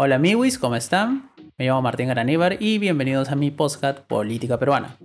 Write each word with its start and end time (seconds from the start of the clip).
Hola 0.00 0.14
amigos, 0.14 0.58
¿cómo 0.58 0.76
están? 0.76 1.32
Me 1.56 1.66
llamo 1.66 1.82
Martín 1.82 2.06
Garaníbar 2.06 2.62
y 2.62 2.78
bienvenidos 2.78 3.30
a 3.30 3.34
mi 3.34 3.50
podcast 3.50 3.98
Política 3.98 4.56
Peruana. 4.56 4.96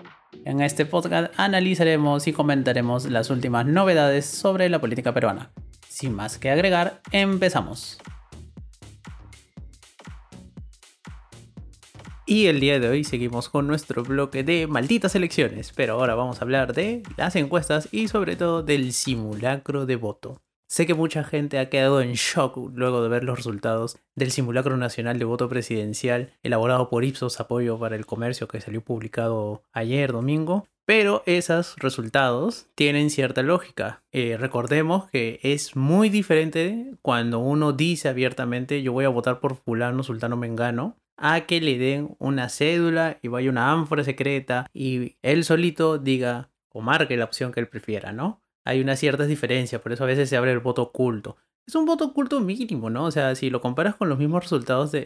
En 0.46 0.62
este 0.62 0.86
podcast 0.86 1.34
analizaremos 1.36 2.28
y 2.28 2.32
comentaremos 2.32 3.10
las 3.10 3.32
últimas 3.32 3.66
novedades 3.66 4.28
sobre 4.28 4.70
la 4.70 4.80
política 4.80 5.12
peruana. 5.12 5.52
Sin 5.90 6.14
más 6.14 6.38
que 6.38 6.52
agregar, 6.52 7.02
empezamos. 7.12 7.98
Y 12.28 12.46
el 12.46 12.60
día 12.60 12.80
de 12.80 12.88
hoy 12.88 13.04
seguimos 13.04 13.50
con 13.50 13.66
nuestro 13.66 14.04
bloque 14.04 14.44
de 14.44 14.68
malditas 14.68 15.16
elecciones, 15.16 15.74
pero 15.76 15.96
ahora 15.96 16.14
vamos 16.14 16.40
a 16.40 16.44
hablar 16.44 16.74
de 16.74 17.02
las 17.18 17.36
encuestas 17.36 17.90
y 17.92 18.10
sobre 18.10 18.36
todo 18.36 18.62
del 18.62 18.94
simulacro 18.94 19.88
de 19.88 19.96
voto. 19.96 20.40
Sé 20.74 20.88
que 20.88 20.96
mucha 20.96 21.24
gente 21.24 21.60
ha 21.60 21.70
quedado 21.70 22.02
en 22.02 22.14
shock 22.14 22.58
luego 22.74 23.04
de 23.04 23.08
ver 23.08 23.24
los 23.24 23.38
resultados 23.38 24.00
del 24.16 24.32
simulacro 24.32 24.76
nacional 24.76 25.20
de 25.20 25.26
voto 25.26 25.48
presidencial 25.48 26.34
elaborado 26.42 26.90
por 26.90 27.04
Ipsos 27.04 27.40
Apoyo 27.40 27.78
para 27.78 27.96
el 27.96 28.08
Comercio 28.08 28.48
que 28.48 28.60
salió 28.60 28.82
publicado 28.82 29.62
ayer 29.72 30.12
domingo, 30.12 30.66
pero 30.84 31.22
esos 31.28 31.76
resultados 31.78 32.70
tienen 32.74 33.12
cierta 33.12 33.44
lógica. 33.44 34.02
Eh, 34.12 34.36
recordemos 34.36 35.08
que 35.12 35.40
es 35.44 35.76
muy 35.76 36.10
diferente 36.10 36.96
cuando 37.04 37.38
uno 37.38 37.72
dice 37.72 38.10
abiertamente 38.10 38.82
yo 38.82 38.94
voy 38.94 39.06
a 39.06 39.10
votar 39.10 39.40
por 39.40 39.56
fulano, 39.56 40.02
sultano, 40.02 40.38
mengano, 40.38 40.98
a 41.18 41.42
que 41.42 41.62
le 41.62 41.78
den 41.78 42.16
una 42.18 42.50
cédula 42.50 43.20
y 43.22 43.28
vaya 43.28 43.52
una 43.52 43.72
ánfora 43.72 44.04
secreta 44.04 44.66
y 44.74 45.18
él 45.22 45.44
solito 45.44 46.00
diga 46.00 46.50
o 46.70 46.82
marque 46.82 47.16
la 47.16 47.26
opción 47.26 47.52
que 47.52 47.60
él 47.60 47.68
prefiera, 47.68 48.12
¿no? 48.12 48.43
Hay 48.66 48.82
unas 48.82 49.00
ciertas 49.00 49.28
diferencias, 49.28 49.82
por 49.82 49.92
eso 49.92 50.04
a 50.04 50.08
veces 50.08 50.30
se 50.30 50.38
abre 50.38 50.52
el 50.52 50.60
voto 50.60 50.84
oculto. 50.84 51.38
Es 51.66 51.76
un 51.76 51.86
voto 51.86 52.06
oculto 52.06 52.40
mínimo, 52.40 52.90
¿no? 52.90 53.06
O 53.06 53.12
sea, 53.12 53.36
si 53.36 53.50
lo 53.50 53.62
comparas 53.62 53.96
con 53.96 54.10
los 54.10 54.20
mismos 54.20 54.44
resultados 54.44 54.92
de, 54.92 55.06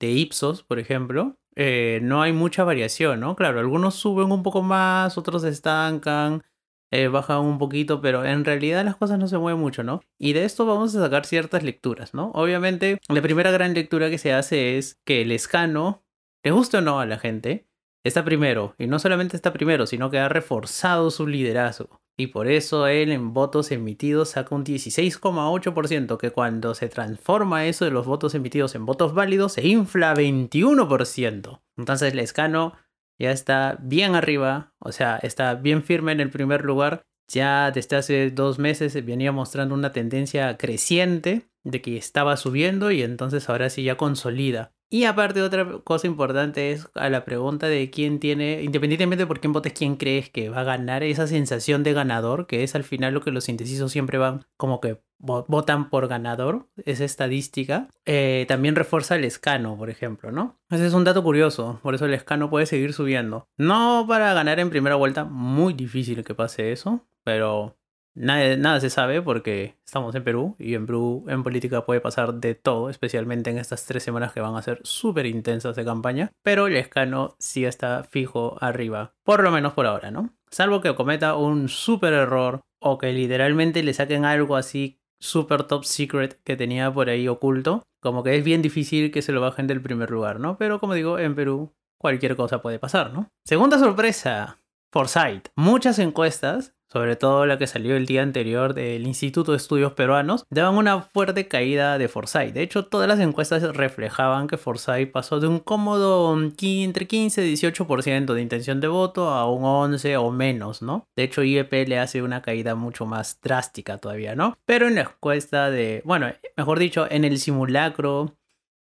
de, 0.00 0.10
Ipsos, 0.10 0.62
por 0.62 0.78
ejemplo, 0.78 1.38
eh, 1.56 2.00
no 2.02 2.22
hay 2.22 2.32
mucha 2.32 2.64
variación, 2.64 3.20
¿no? 3.20 3.36
Claro, 3.36 3.58
algunos 3.58 3.94
suben 3.94 4.30
un 4.30 4.42
poco 4.42 4.62
más, 4.62 5.18
otros 5.18 5.44
estancan, 5.44 6.42
eh, 6.90 7.08
bajan 7.08 7.40
un 7.40 7.58
poquito, 7.58 8.00
pero 8.00 8.24
en 8.24 8.44
realidad 8.44 8.84
las 8.84 8.96
cosas 8.96 9.18
no 9.18 9.28
se 9.28 9.38
mueven 9.38 9.60
mucho, 9.60 9.82
¿no? 9.82 10.02
Y 10.18 10.32
de 10.32 10.44
esto 10.44 10.64
vamos 10.66 10.94
a 10.94 11.00
sacar 11.00 11.26
ciertas 11.26 11.62
lecturas, 11.62 12.14
¿no? 12.14 12.30
Obviamente, 12.34 13.00
la 13.08 13.20
primera 13.20 13.50
gran 13.50 13.74
lectura 13.74 14.08
que 14.08 14.18
se 14.18 14.32
hace 14.32 14.78
es 14.78 14.98
que 15.04 15.22
el 15.22 15.32
escano, 15.32 16.04
le 16.42 16.50
guste 16.50 16.78
o 16.78 16.80
no 16.80 17.00
a 17.00 17.06
la 17.06 17.18
gente, 17.18 17.66
está 18.04 18.24
primero, 18.24 18.74
y 18.78 18.86
no 18.86 18.98
solamente 18.98 19.36
está 19.36 19.52
primero, 19.52 19.86
sino 19.86 20.10
que 20.10 20.18
ha 20.18 20.28
reforzado 20.28 21.10
su 21.10 21.26
liderazgo. 21.26 22.00
Y 22.20 22.26
por 22.26 22.48
eso 22.48 22.88
él 22.88 23.12
en 23.12 23.32
votos 23.32 23.70
emitidos 23.70 24.30
saca 24.30 24.52
un 24.52 24.64
16,8%, 24.64 26.18
que 26.18 26.32
cuando 26.32 26.74
se 26.74 26.88
transforma 26.88 27.66
eso 27.66 27.84
de 27.84 27.92
los 27.92 28.06
votos 28.06 28.34
emitidos 28.34 28.74
en 28.74 28.84
votos 28.84 29.14
válidos, 29.14 29.52
se 29.52 29.66
infla 29.68 30.14
21%. 30.14 31.60
Entonces 31.76 32.14
Lescano 32.14 32.74
ya 33.20 33.30
está 33.30 33.78
bien 33.80 34.16
arriba, 34.16 34.74
o 34.80 34.90
sea, 34.90 35.18
está 35.18 35.54
bien 35.54 35.84
firme 35.84 36.10
en 36.10 36.18
el 36.18 36.30
primer 36.30 36.64
lugar. 36.64 37.02
Ya 37.28 37.70
desde 37.70 37.94
hace 37.94 38.30
dos 38.32 38.58
meses 38.58 38.94
venía 39.04 39.30
mostrando 39.30 39.76
una 39.76 39.92
tendencia 39.92 40.56
creciente 40.56 41.48
de 41.62 41.80
que 41.80 41.96
estaba 41.96 42.36
subiendo 42.36 42.90
y 42.90 43.02
entonces 43.02 43.48
ahora 43.48 43.70
sí 43.70 43.84
ya 43.84 43.96
consolida. 43.96 44.72
Y 44.90 45.04
aparte 45.04 45.42
otra 45.42 45.80
cosa 45.84 46.06
importante 46.06 46.72
es 46.72 46.88
a 46.94 47.10
la 47.10 47.26
pregunta 47.26 47.68
de 47.68 47.90
quién 47.90 48.18
tiene, 48.20 48.62
independientemente 48.62 49.24
de 49.24 49.26
por 49.26 49.40
quién 49.40 49.52
votes, 49.52 49.74
quién 49.74 49.96
crees 49.96 50.30
que 50.30 50.48
va 50.48 50.60
a 50.60 50.64
ganar, 50.64 51.02
esa 51.02 51.26
sensación 51.26 51.82
de 51.82 51.92
ganador, 51.92 52.46
que 52.46 52.62
es 52.62 52.74
al 52.74 52.84
final 52.84 53.12
lo 53.12 53.20
que 53.20 53.30
los 53.30 53.50
indecisos 53.50 53.92
siempre 53.92 54.16
van 54.16 54.46
como 54.56 54.80
que 54.80 55.00
votan 55.18 55.90
por 55.90 56.08
ganador, 56.08 56.68
esa 56.84 57.04
estadística, 57.04 57.88
eh, 58.06 58.46
también 58.48 58.76
refuerza 58.76 59.16
el 59.16 59.24
escano, 59.24 59.76
por 59.76 59.90
ejemplo, 59.90 60.30
¿no? 60.30 60.58
Ese 60.70 60.86
es 60.86 60.94
un 60.94 61.04
dato 61.04 61.22
curioso, 61.22 61.80
por 61.82 61.94
eso 61.94 62.06
el 62.06 62.14
escano 62.14 62.48
puede 62.50 62.66
seguir 62.66 62.92
subiendo. 62.92 63.48
No 63.56 64.06
para 64.08 64.32
ganar 64.32 64.60
en 64.60 64.70
primera 64.70 64.94
vuelta, 64.94 65.24
muy 65.24 65.74
difícil 65.74 66.24
que 66.24 66.34
pase 66.34 66.72
eso, 66.72 67.04
pero 67.24 67.77
Nada, 68.20 68.80
se 68.80 68.90
sabe 68.90 69.22
porque 69.22 69.76
estamos 69.84 70.12
en 70.16 70.24
Perú 70.24 70.56
y 70.58 70.74
en 70.74 70.86
Perú 70.86 71.24
en 71.28 71.44
política 71.44 71.86
puede 71.86 72.00
pasar 72.00 72.34
de 72.34 72.56
todo, 72.56 72.90
especialmente 72.90 73.50
en 73.50 73.58
estas 73.58 73.84
tres 73.86 74.02
semanas 74.02 74.32
que 74.32 74.40
van 74.40 74.56
a 74.56 74.62
ser 74.62 74.80
súper 74.82 75.26
intensas 75.26 75.76
de 75.76 75.84
campaña. 75.84 76.32
Pero 76.42 76.66
el 76.66 76.76
escano 76.76 77.36
sí 77.38 77.64
está 77.64 78.02
fijo 78.02 78.56
arriba, 78.60 79.14
por 79.22 79.44
lo 79.44 79.52
menos 79.52 79.72
por 79.72 79.86
ahora, 79.86 80.10
¿no? 80.10 80.34
Salvo 80.50 80.80
que 80.80 80.94
cometa 80.96 81.36
un 81.36 81.68
súper 81.68 82.12
error 82.12 82.60
o 82.80 82.98
que 82.98 83.12
literalmente 83.12 83.84
le 83.84 83.94
saquen 83.94 84.24
algo 84.24 84.56
así 84.56 84.98
súper 85.20 85.62
top 85.64 85.84
secret 85.84 86.40
que 86.42 86.56
tenía 86.56 86.92
por 86.92 87.10
ahí 87.10 87.28
oculto. 87.28 87.82
Como 88.00 88.22
que 88.22 88.36
es 88.36 88.44
bien 88.44 88.62
difícil 88.62 89.10
que 89.12 89.22
se 89.22 89.32
lo 89.32 89.40
bajen 89.40 89.66
del 89.66 89.80
primer 89.80 90.10
lugar, 90.10 90.40
¿no? 90.40 90.56
Pero 90.56 90.80
como 90.80 90.94
digo, 90.94 91.18
en 91.18 91.34
Perú 91.34 91.72
cualquier 91.98 92.34
cosa 92.34 92.62
puede 92.62 92.78
pasar, 92.78 93.12
¿no? 93.12 93.28
Segunda 93.44 93.78
sorpresa, 93.78 94.58
Foresight. 94.92 95.48
Muchas 95.56 95.98
encuestas 95.98 96.74
sobre 96.90 97.16
todo 97.16 97.46
la 97.46 97.58
que 97.58 97.66
salió 97.66 97.96
el 97.96 98.06
día 98.06 98.22
anterior 98.22 98.74
del 98.74 99.06
Instituto 99.06 99.52
de 99.52 99.58
Estudios 99.58 99.92
Peruanos, 99.92 100.44
daban 100.50 100.76
una 100.76 101.02
fuerte 101.02 101.46
caída 101.46 101.98
de 101.98 102.08
Forsyth. 102.08 102.54
De 102.54 102.62
hecho, 102.62 102.86
todas 102.86 103.08
las 103.08 103.20
encuestas 103.20 103.62
reflejaban 103.76 104.48
que 104.48 104.56
Forsyth 104.56 105.10
pasó 105.12 105.40
de 105.40 105.48
un 105.48 105.58
cómodo 105.58 106.36
entre 106.36 107.06
15 107.06 107.46
y 107.46 107.54
18% 107.54 108.34
de 108.34 108.42
intención 108.42 108.80
de 108.80 108.88
voto 108.88 109.28
a 109.28 109.50
un 109.50 109.64
11 109.64 110.16
o 110.16 110.30
menos, 110.30 110.82
¿no? 110.82 111.06
De 111.16 111.24
hecho, 111.24 111.42
IEP 111.42 111.88
le 111.88 111.98
hace 111.98 112.22
una 112.22 112.42
caída 112.42 112.74
mucho 112.74 113.06
más 113.06 113.40
drástica 113.42 113.98
todavía, 113.98 114.34
¿no? 114.34 114.56
Pero 114.64 114.88
en 114.88 114.96
la 114.96 115.02
encuesta 115.02 115.70
de, 115.70 116.02
bueno, 116.04 116.32
mejor 116.56 116.78
dicho, 116.78 117.06
en 117.10 117.24
el 117.24 117.38
simulacro 117.38 118.36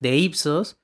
de 0.01 0.17
Ipsos, 0.17 0.79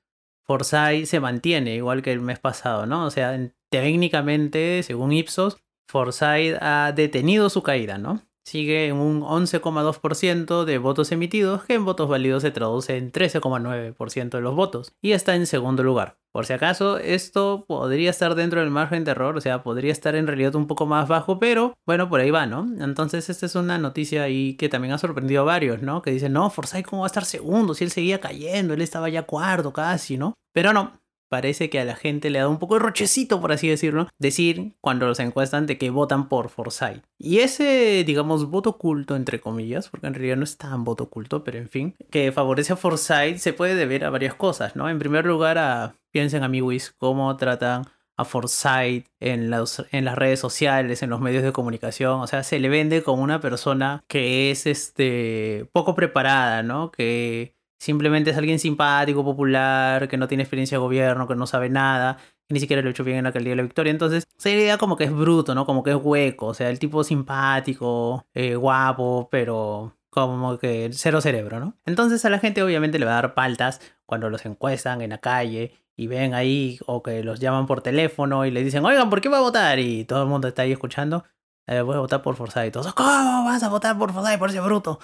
Forsyth 0.44 1.06
se 1.06 1.20
mantiene 1.20 1.74
igual 1.74 2.02
que 2.02 2.12
el 2.12 2.20
mes 2.20 2.38
pasado, 2.38 2.86
¿no? 2.86 3.04
O 3.04 3.10
sea, 3.10 3.36
técnicamente, 3.70 4.82
según 4.82 5.12
Ipsos, 5.12 5.58
Forsyth 5.88 6.59
ha 6.60 6.93
detenido 6.93 7.49
su 7.49 7.62
caída, 7.62 7.99
¿no? 7.99 8.22
Sigue 8.44 8.87
en 8.87 8.97
un 8.97 9.21
11,2% 9.21 10.65
de 10.65 10.78
votos 10.78 11.12
emitidos, 11.12 11.65
que 11.65 11.75
en 11.75 11.84
votos 11.84 12.09
válidos 12.09 12.43
se 12.43 12.50
traduce 12.50 12.97
en 12.97 13.12
13,9% 13.12 14.31
de 14.31 14.41
los 14.41 14.54
votos, 14.54 14.94
y 15.03 15.12
está 15.12 15.34
en 15.34 15.47
segundo 15.47 15.82
lugar. 15.82 16.19
Por 16.32 16.47
si 16.47 16.54
acaso, 16.54 16.99
esto 16.99 17.66
podría 17.66 18.09
estar 18.09 18.34
dentro 18.34 18.60
del 18.60 18.71
margen 18.71 19.04
de 19.04 19.10
error, 19.10 19.37
o 19.37 19.41
sea, 19.43 19.62
podría 19.62 19.93
estar 19.93 20.15
en 20.15 20.26
realidad 20.26 20.54
un 20.54 20.66
poco 20.66 20.87
más 20.87 21.09
bajo, 21.09 21.38
pero 21.38 21.75
bueno, 21.84 22.09
por 22.09 22.20
ahí 22.20 22.31
va, 22.31 22.47
¿no? 22.47 22.66
Entonces, 22.81 23.28
esta 23.28 23.44
es 23.44 23.55
una 23.55 23.76
noticia 23.76 24.22
ahí 24.22 24.55
que 24.55 24.70
también 24.70 24.94
ha 24.94 24.99
sorprendido 24.99 25.43
a 25.43 25.44
varios, 25.44 25.82
¿no? 25.82 26.00
Que 26.00 26.10
dicen, 26.10 26.32
no, 26.32 26.49
Forsyth, 26.49 26.87
¿cómo 26.87 27.03
va 27.03 27.06
a 27.06 27.09
estar 27.09 27.26
segundo? 27.26 27.75
Si 27.75 27.84
él 27.84 27.91
seguía 27.91 28.20
cayendo, 28.20 28.72
él 28.72 28.81
estaba 28.81 29.10
ya 29.10 29.25
cuarto 29.25 29.75
casi, 29.75 30.16
¿no? 30.16 30.32
Pero 30.55 30.72
no, 30.72 30.93
parece 31.28 31.70
que 31.70 31.80
a 31.80 31.84
la 31.84 31.96
gente 31.96 32.30
le 32.30 32.38
da 32.38 32.48
un 32.48 32.58
poco 32.58 32.74
de 32.74 32.80
rochecito, 32.80 33.40
por 33.40 33.52
así 33.52 33.68
decirlo, 33.68 34.08
decir 34.18 34.74
cuando 34.80 35.06
los 35.06 35.20
encuestan 35.20 35.66
de 35.66 35.78
que 35.78 35.90
votan 35.90 36.28
por 36.28 36.48
Forsyth. 36.48 37.02
Y 37.18 37.38
ese, 37.38 38.04
digamos, 38.04 38.50
voto 38.50 38.70
oculto, 38.70 39.16
entre 39.16 39.40
comillas, 39.40 39.88
porque 39.88 40.06
en 40.06 40.14
realidad 40.14 40.36
no 40.36 40.44
es 40.44 40.56
tan 40.56 40.84
voto 40.84 41.04
oculto, 41.04 41.44
pero 41.44 41.58
en 41.58 41.68
fin, 41.68 41.94
que 42.10 42.32
favorece 42.32 42.72
a 42.72 42.76
Forsyth 42.76 43.38
se 43.38 43.52
puede 43.52 43.74
deber 43.74 44.04
a 44.04 44.10
varias 44.10 44.34
cosas, 44.34 44.76
¿no? 44.76 44.88
En 44.88 44.98
primer 44.98 45.26
lugar, 45.26 45.58
a, 45.58 45.94
piensen 46.10 46.42
amigos, 46.42 46.94
cómo 46.98 47.36
tratan 47.36 47.84
a 48.18 48.24
Forsyth 48.24 49.06
en, 49.20 49.52
en 49.92 50.04
las 50.04 50.18
redes 50.18 50.40
sociales, 50.40 51.02
en 51.02 51.10
los 51.10 51.20
medios 51.20 51.44
de 51.44 51.52
comunicación. 51.52 52.20
O 52.20 52.26
sea, 52.26 52.42
se 52.42 52.58
le 52.58 52.68
vende 52.68 53.02
como 53.02 53.22
una 53.22 53.40
persona 53.40 54.02
que 54.08 54.50
es 54.50 54.66
este 54.66 55.68
poco 55.72 55.94
preparada, 55.94 56.64
¿no? 56.64 56.90
Que 56.90 57.54
Simplemente 57.78 58.30
es 58.30 58.36
alguien 58.36 58.58
simpático, 58.58 59.24
popular, 59.24 60.08
que 60.08 60.16
no 60.16 60.28
tiene 60.28 60.42
experiencia 60.42 60.76
de 60.76 60.80
gobierno, 60.80 61.28
que 61.28 61.36
no 61.36 61.46
sabe 61.46 61.68
nada, 61.68 62.16
que 62.48 62.54
ni 62.54 62.60
siquiera 62.60 62.82
lo 62.82 62.88
ha 62.88 62.90
hecho 62.90 63.04
bien 63.04 63.18
en 63.18 63.24
la 63.24 63.28
alcaldía 63.28 63.52
de 63.52 63.56
la 63.56 63.62
victoria. 63.62 63.90
Entonces, 63.90 64.26
sería 64.36 64.78
como 64.78 64.96
que 64.96 65.04
es 65.04 65.12
bruto, 65.12 65.54
¿no? 65.54 65.64
Como 65.66 65.82
que 65.82 65.90
es 65.90 65.96
hueco. 65.96 66.46
O 66.46 66.54
sea, 66.54 66.70
el 66.70 66.78
tipo 66.78 67.04
simpático, 67.04 68.26
eh, 68.34 68.56
guapo, 68.56 69.28
pero 69.30 69.94
como 70.10 70.58
que 70.58 70.90
cero 70.92 71.20
cerebro, 71.20 71.60
¿no? 71.60 71.75
Entonces 71.86 72.25
a 72.25 72.30
la 72.30 72.38
gente 72.38 72.62
obviamente 72.62 72.98
le 72.98 73.06
va 73.06 73.12
a 73.12 73.22
dar 73.22 73.34
paltas 73.34 73.81
cuando 74.06 74.31
los 74.31 74.44
encuestan 74.46 75.02
en 75.02 75.10
la 75.10 75.19
calle 75.19 75.74
y 75.96 76.06
ven 76.06 76.34
ahí 76.34 76.78
o 76.86 77.02
que 77.02 77.22
los 77.22 77.40
llaman 77.40 77.66
por 77.66 77.82
teléfono 77.82 78.46
y 78.46 78.50
le 78.50 78.64
dicen, 78.64 78.84
oigan, 78.84 79.10
¿por 79.10 79.20
qué 79.20 79.28
va 79.28 79.38
a 79.38 79.42
votar? 79.42 79.78
Y 79.78 80.04
todo 80.04 80.22
el 80.22 80.28
mundo 80.28 80.48
está 80.48 80.62
ahí 80.62 80.72
escuchando. 80.72 81.24
Eh, 81.66 81.82
voy 81.82 81.96
a 81.96 82.00
votar 82.00 82.22
por 82.22 82.34
Forsyth. 82.36 82.66
Y 82.66 82.70
todos, 82.70 82.94
¿cómo 82.94 83.44
vas 83.44 83.62
a 83.62 83.69
votar 83.69 83.98
por 83.98 84.12
Forsyth 84.12 84.38
por 84.38 84.50
ese 84.50 84.60
bruto? 84.60 84.98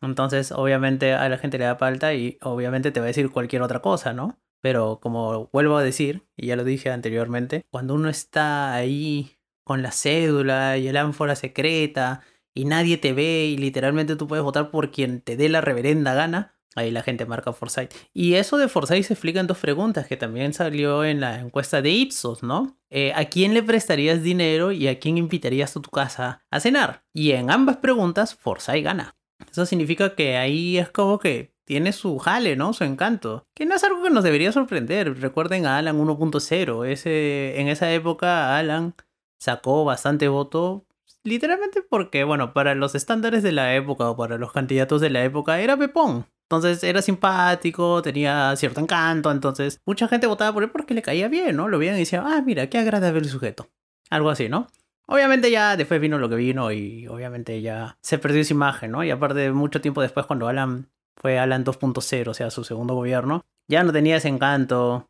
Entonces, 0.00 0.52
obviamente 0.52 1.12
a 1.14 1.28
la 1.28 1.38
gente 1.38 1.58
le 1.58 1.64
da 1.64 1.76
falta 1.76 2.14
y 2.14 2.38
obviamente 2.42 2.90
te 2.90 3.00
va 3.00 3.06
a 3.06 3.08
decir 3.08 3.30
cualquier 3.30 3.62
otra 3.62 3.80
cosa, 3.80 4.12
¿no? 4.12 4.38
Pero 4.60 5.00
como 5.00 5.48
vuelvo 5.52 5.76
a 5.76 5.82
decir, 5.82 6.26
y 6.36 6.46
ya 6.46 6.56
lo 6.56 6.64
dije 6.64 6.90
anteriormente, 6.90 7.64
cuando 7.70 7.94
uno 7.94 8.08
está 8.08 8.74
ahí 8.74 9.38
con 9.64 9.82
la 9.82 9.92
cédula 9.92 10.78
y 10.78 10.88
el 10.88 10.96
ánfora 10.96 11.36
secreta 11.36 12.22
y 12.54 12.64
nadie 12.64 12.96
te 12.96 13.12
ve 13.12 13.46
y 13.46 13.58
literalmente 13.58 14.16
tú 14.16 14.26
puedes 14.26 14.44
votar 14.44 14.70
por 14.70 14.90
quien 14.90 15.20
te 15.20 15.36
dé 15.36 15.48
la 15.48 15.60
reverenda 15.60 16.14
gana, 16.14 16.58
ahí 16.74 16.90
la 16.90 17.02
gente 17.02 17.26
marca 17.26 17.52
Forsyth. 17.52 17.92
Y 18.14 18.34
eso 18.34 18.56
de 18.56 18.68
Forsyth 18.68 19.04
se 19.04 19.12
explica 19.14 19.40
en 19.40 19.46
dos 19.46 19.58
preguntas 19.58 20.06
que 20.06 20.16
también 20.16 20.54
salió 20.54 21.04
en 21.04 21.20
la 21.20 21.40
encuesta 21.40 21.82
de 21.82 21.90
Ipsos, 21.90 22.42
¿no? 22.42 22.78
Eh, 22.90 23.12
¿A 23.14 23.26
quién 23.26 23.54
le 23.54 23.62
prestarías 23.62 24.22
dinero 24.22 24.72
y 24.72 24.88
a 24.88 24.98
quién 24.98 25.18
invitarías 25.18 25.76
a 25.76 25.82
tu 25.82 25.90
casa 25.90 26.42
a 26.50 26.60
cenar? 26.60 27.04
Y 27.12 27.32
en 27.32 27.50
ambas 27.50 27.76
preguntas 27.76 28.34
Forsyth 28.34 28.82
gana. 28.82 29.17
Eso 29.50 29.66
significa 29.66 30.14
que 30.14 30.36
ahí 30.36 30.78
es 30.78 30.90
como 30.90 31.18
que 31.18 31.52
tiene 31.64 31.92
su 31.92 32.18
jale, 32.18 32.56
¿no? 32.56 32.72
Su 32.72 32.84
encanto. 32.84 33.46
Que 33.54 33.66
no 33.66 33.74
es 33.74 33.84
algo 33.84 34.02
que 34.02 34.10
nos 34.10 34.24
debería 34.24 34.52
sorprender. 34.52 35.20
Recuerden 35.20 35.66
a 35.66 35.78
Alan 35.78 35.98
1.0. 35.98 36.86
Ese, 36.86 37.60
en 37.60 37.68
esa 37.68 37.92
época 37.92 38.56
Alan 38.56 38.94
sacó 39.38 39.84
bastante 39.84 40.28
voto. 40.28 40.86
Literalmente 41.24 41.82
porque, 41.82 42.24
bueno, 42.24 42.54
para 42.54 42.74
los 42.74 42.94
estándares 42.94 43.42
de 43.42 43.52
la 43.52 43.74
época 43.74 44.08
o 44.08 44.16
para 44.16 44.38
los 44.38 44.52
candidatos 44.52 45.00
de 45.00 45.10
la 45.10 45.24
época 45.24 45.60
era 45.60 45.76
Pepón. 45.76 46.26
Entonces 46.50 46.82
era 46.82 47.02
simpático, 47.02 48.00
tenía 48.00 48.56
cierto 48.56 48.80
encanto, 48.80 49.30
entonces 49.30 49.82
mucha 49.84 50.08
gente 50.08 50.26
votaba 50.26 50.54
por 50.54 50.62
él 50.62 50.70
porque 50.70 50.94
le 50.94 51.02
caía 51.02 51.28
bien, 51.28 51.54
¿no? 51.56 51.68
Lo 51.68 51.78
veían 51.78 51.96
y 51.96 52.00
decían, 52.00 52.24
ah, 52.26 52.40
mira, 52.40 52.70
qué 52.70 52.78
agradable 52.78 53.18
el 53.18 53.28
sujeto. 53.28 53.68
Algo 54.08 54.30
así, 54.30 54.48
¿no? 54.48 54.68
Obviamente 55.10 55.50
ya 55.50 55.76
después 55.76 56.00
vino 56.00 56.18
lo 56.18 56.28
que 56.28 56.36
vino 56.36 56.70
y 56.70 57.06
obviamente 57.08 57.62
ya 57.62 57.96
se 58.02 58.18
perdió 58.18 58.42
esa 58.42 58.52
imagen, 58.52 58.90
¿no? 58.90 59.02
Y 59.02 59.10
aparte 59.10 59.50
mucho 59.52 59.80
tiempo 59.80 60.02
después 60.02 60.26
cuando 60.26 60.48
Alan 60.48 60.90
fue 61.16 61.38
Alan 61.38 61.64
2.0, 61.64 62.28
o 62.28 62.34
sea, 62.34 62.50
su 62.50 62.62
segundo 62.62 62.94
gobierno, 62.94 63.44
ya 63.68 63.82
no 63.82 63.92
tenía 63.92 64.16
ese 64.16 64.28
encanto 64.28 65.08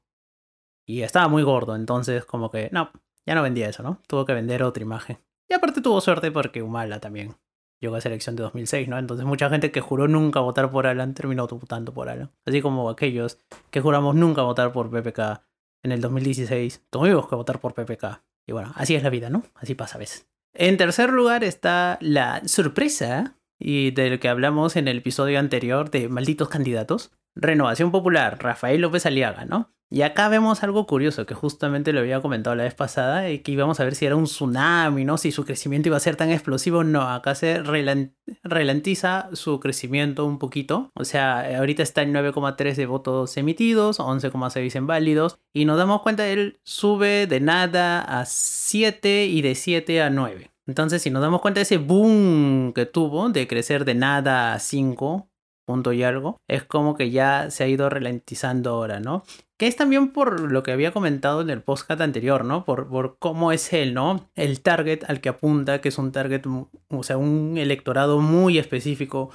y 0.87 1.03
estaba 1.03 1.27
muy 1.29 1.43
gordo, 1.43 1.75
entonces 1.75 2.25
como 2.25 2.50
que 2.50 2.71
no, 2.73 2.93
ya 3.27 3.35
no 3.35 3.43
vendía 3.43 3.69
eso, 3.69 3.83
¿no? 3.83 4.00
Tuvo 4.06 4.25
que 4.25 4.35
vender 4.35 4.62
otra 4.62 4.83
imagen. 4.83 5.19
Y 5.50 5.55
aparte 5.55 5.81
tuvo 5.81 6.00
suerte 6.00 6.31
porque 6.31 6.62
Humala 6.62 7.00
también 7.00 7.35
llegó 7.81 7.97
a 7.97 7.99
esa 7.99 8.09
elección 8.09 8.37
de 8.37 8.45
2006, 8.45 8.87
¿no? 8.89 8.99
Entonces 8.99 9.27
mucha 9.27 9.50
gente 9.50 9.73
que 9.73 9.81
juró 9.81 10.06
nunca 10.06 10.39
votar 10.41 10.71
por 10.71 10.87
Alan 10.87 11.15
terminó 11.15 11.49
votando 11.49 11.93
por 11.93 12.09
Alan. 12.09 12.31
Así 12.47 12.62
como 12.62 12.89
aquellos 12.89 13.39
que 13.71 13.81
juramos 13.81 14.15
nunca 14.15 14.43
votar 14.43 14.73
por 14.73 14.91
PPK 14.91 15.43
en 15.83 15.93
el 15.93 16.00
2016, 16.00 16.85
tuvimos 16.89 17.29
que 17.29 17.35
votar 17.35 17.61
por 17.61 17.75
PPK. 17.75 18.23
Y 18.49 18.53
bueno, 18.53 18.73
así 18.77 18.97
es 18.97 19.03
la 19.03 19.11
vida, 19.11 19.29
¿no? 19.29 19.45
Así 19.55 19.75
pasa 19.75 19.97
a 19.97 19.99
veces. 19.99 20.27
En 20.55 20.79
tercer 20.79 21.11
lugar 21.11 21.45
está 21.45 21.99
la 22.00 22.41
sorpresa, 22.49 23.39
y 23.59 23.91
del 23.91 24.19
que 24.19 24.29
hablamos 24.29 24.77
en 24.77 24.89
el 24.89 24.99
episodio 24.99 25.39
anterior 25.39 25.91
de 25.91 26.09
Malditos 26.09 26.49
Candidatos. 26.49 27.12
Renovación 27.35 27.93
Popular, 27.93 28.39
Rafael 28.41 28.81
López 28.81 29.05
Aliaga, 29.05 29.45
¿no? 29.45 29.71
Y 29.90 30.02
acá 30.02 30.29
vemos 30.29 30.62
algo 30.62 30.87
curioso 30.87 31.25
que 31.25 31.35
justamente 31.35 31.94
lo 31.94 32.00
había 32.00 32.20
comentado 32.20 32.55
la 32.55 32.64
vez 32.64 32.75
pasada 32.75 33.31
y 33.31 33.38
que 33.38 33.52
íbamos 33.52 33.81
a 33.81 33.85
ver 33.85 33.94
si 33.94 34.05
era 34.05 34.17
un 34.17 34.25
tsunami, 34.25 35.06
¿no? 35.06 35.17
Si 35.17 35.32
su 35.32 35.46
crecimiento 35.46 35.88
iba 35.88 35.96
a 35.96 36.00
ser 36.00 36.17
tan 36.17 36.31
explosivo. 36.31 36.85
No, 36.85 37.08
acá 37.08 37.35
se 37.35 37.62
ralentiza 38.43 39.31
su 39.32 39.61
crecimiento 39.61 40.26
un 40.26 40.38
poquito. 40.38 40.90
O 40.94 41.05
sea, 41.05 41.58
ahorita 41.58 41.82
está 41.82 42.02
en 42.02 42.12
9,3 42.12 42.75
de 42.75 42.85
votos 42.85 43.37
emitidos, 43.38 43.99
11,6 43.99 44.76
en 44.76 44.87
válidos. 44.87 45.38
Y 45.55 45.64
nos 45.64 45.79
damos 45.79 46.02
cuenta, 46.02 46.29
él 46.29 46.61
sube 46.64 47.26
de 47.26 47.40
nada 47.40 48.00
a 48.02 48.26
7 48.26 49.25
y 49.25 49.40
de 49.40 49.55
7 49.55 50.02
a 50.02 50.11
9. 50.11 50.50
Entonces, 50.67 51.00
si 51.00 51.08
nos 51.08 51.23
damos 51.23 51.40
cuenta 51.40 51.61
de 51.61 51.62
ese 51.62 51.79
boom 51.79 52.75
que 52.75 52.85
tuvo 52.85 53.31
de 53.31 53.49
crecer 53.49 53.87
de 53.87 53.94
nada 53.94 54.52
a 54.52 54.58
5 54.58 55.31
punto 55.64 55.93
y 55.93 56.02
algo, 56.02 56.40
es 56.49 56.64
como 56.64 56.96
que 56.96 57.11
ya 57.11 57.50
se 57.50 57.62
ha 57.62 57.69
ido 57.69 57.90
ralentizando 57.90 58.70
ahora, 58.70 59.00
¿no? 59.00 59.23
Que 59.58 59.66
es 59.66 59.76
también 59.76 60.12
por 60.12 60.40
lo 60.52 60.62
que 60.62 60.70
había 60.70 60.93
comentado 60.93 61.40
en 61.40 61.50
el 61.50 61.62
podcast 61.62 62.00
anterior, 62.00 62.44
¿no? 62.44 62.64
Por, 62.64 62.88
por 62.88 63.19
cómo 63.19 63.50
es 63.50 63.72
él, 63.72 63.93
¿no? 63.93 64.31
El 64.37 64.62
target 64.62 65.02
al 65.08 65.20
que 65.20 65.28
apunta, 65.31 65.81
que 65.81 65.88
es 65.88 65.99
un 65.99 66.12
target, 66.12 66.43
o 66.46 67.02
sea, 67.02 67.16
un 67.16 67.58
electorado 67.58 68.20
muy 68.20 68.56
específico, 68.58 69.31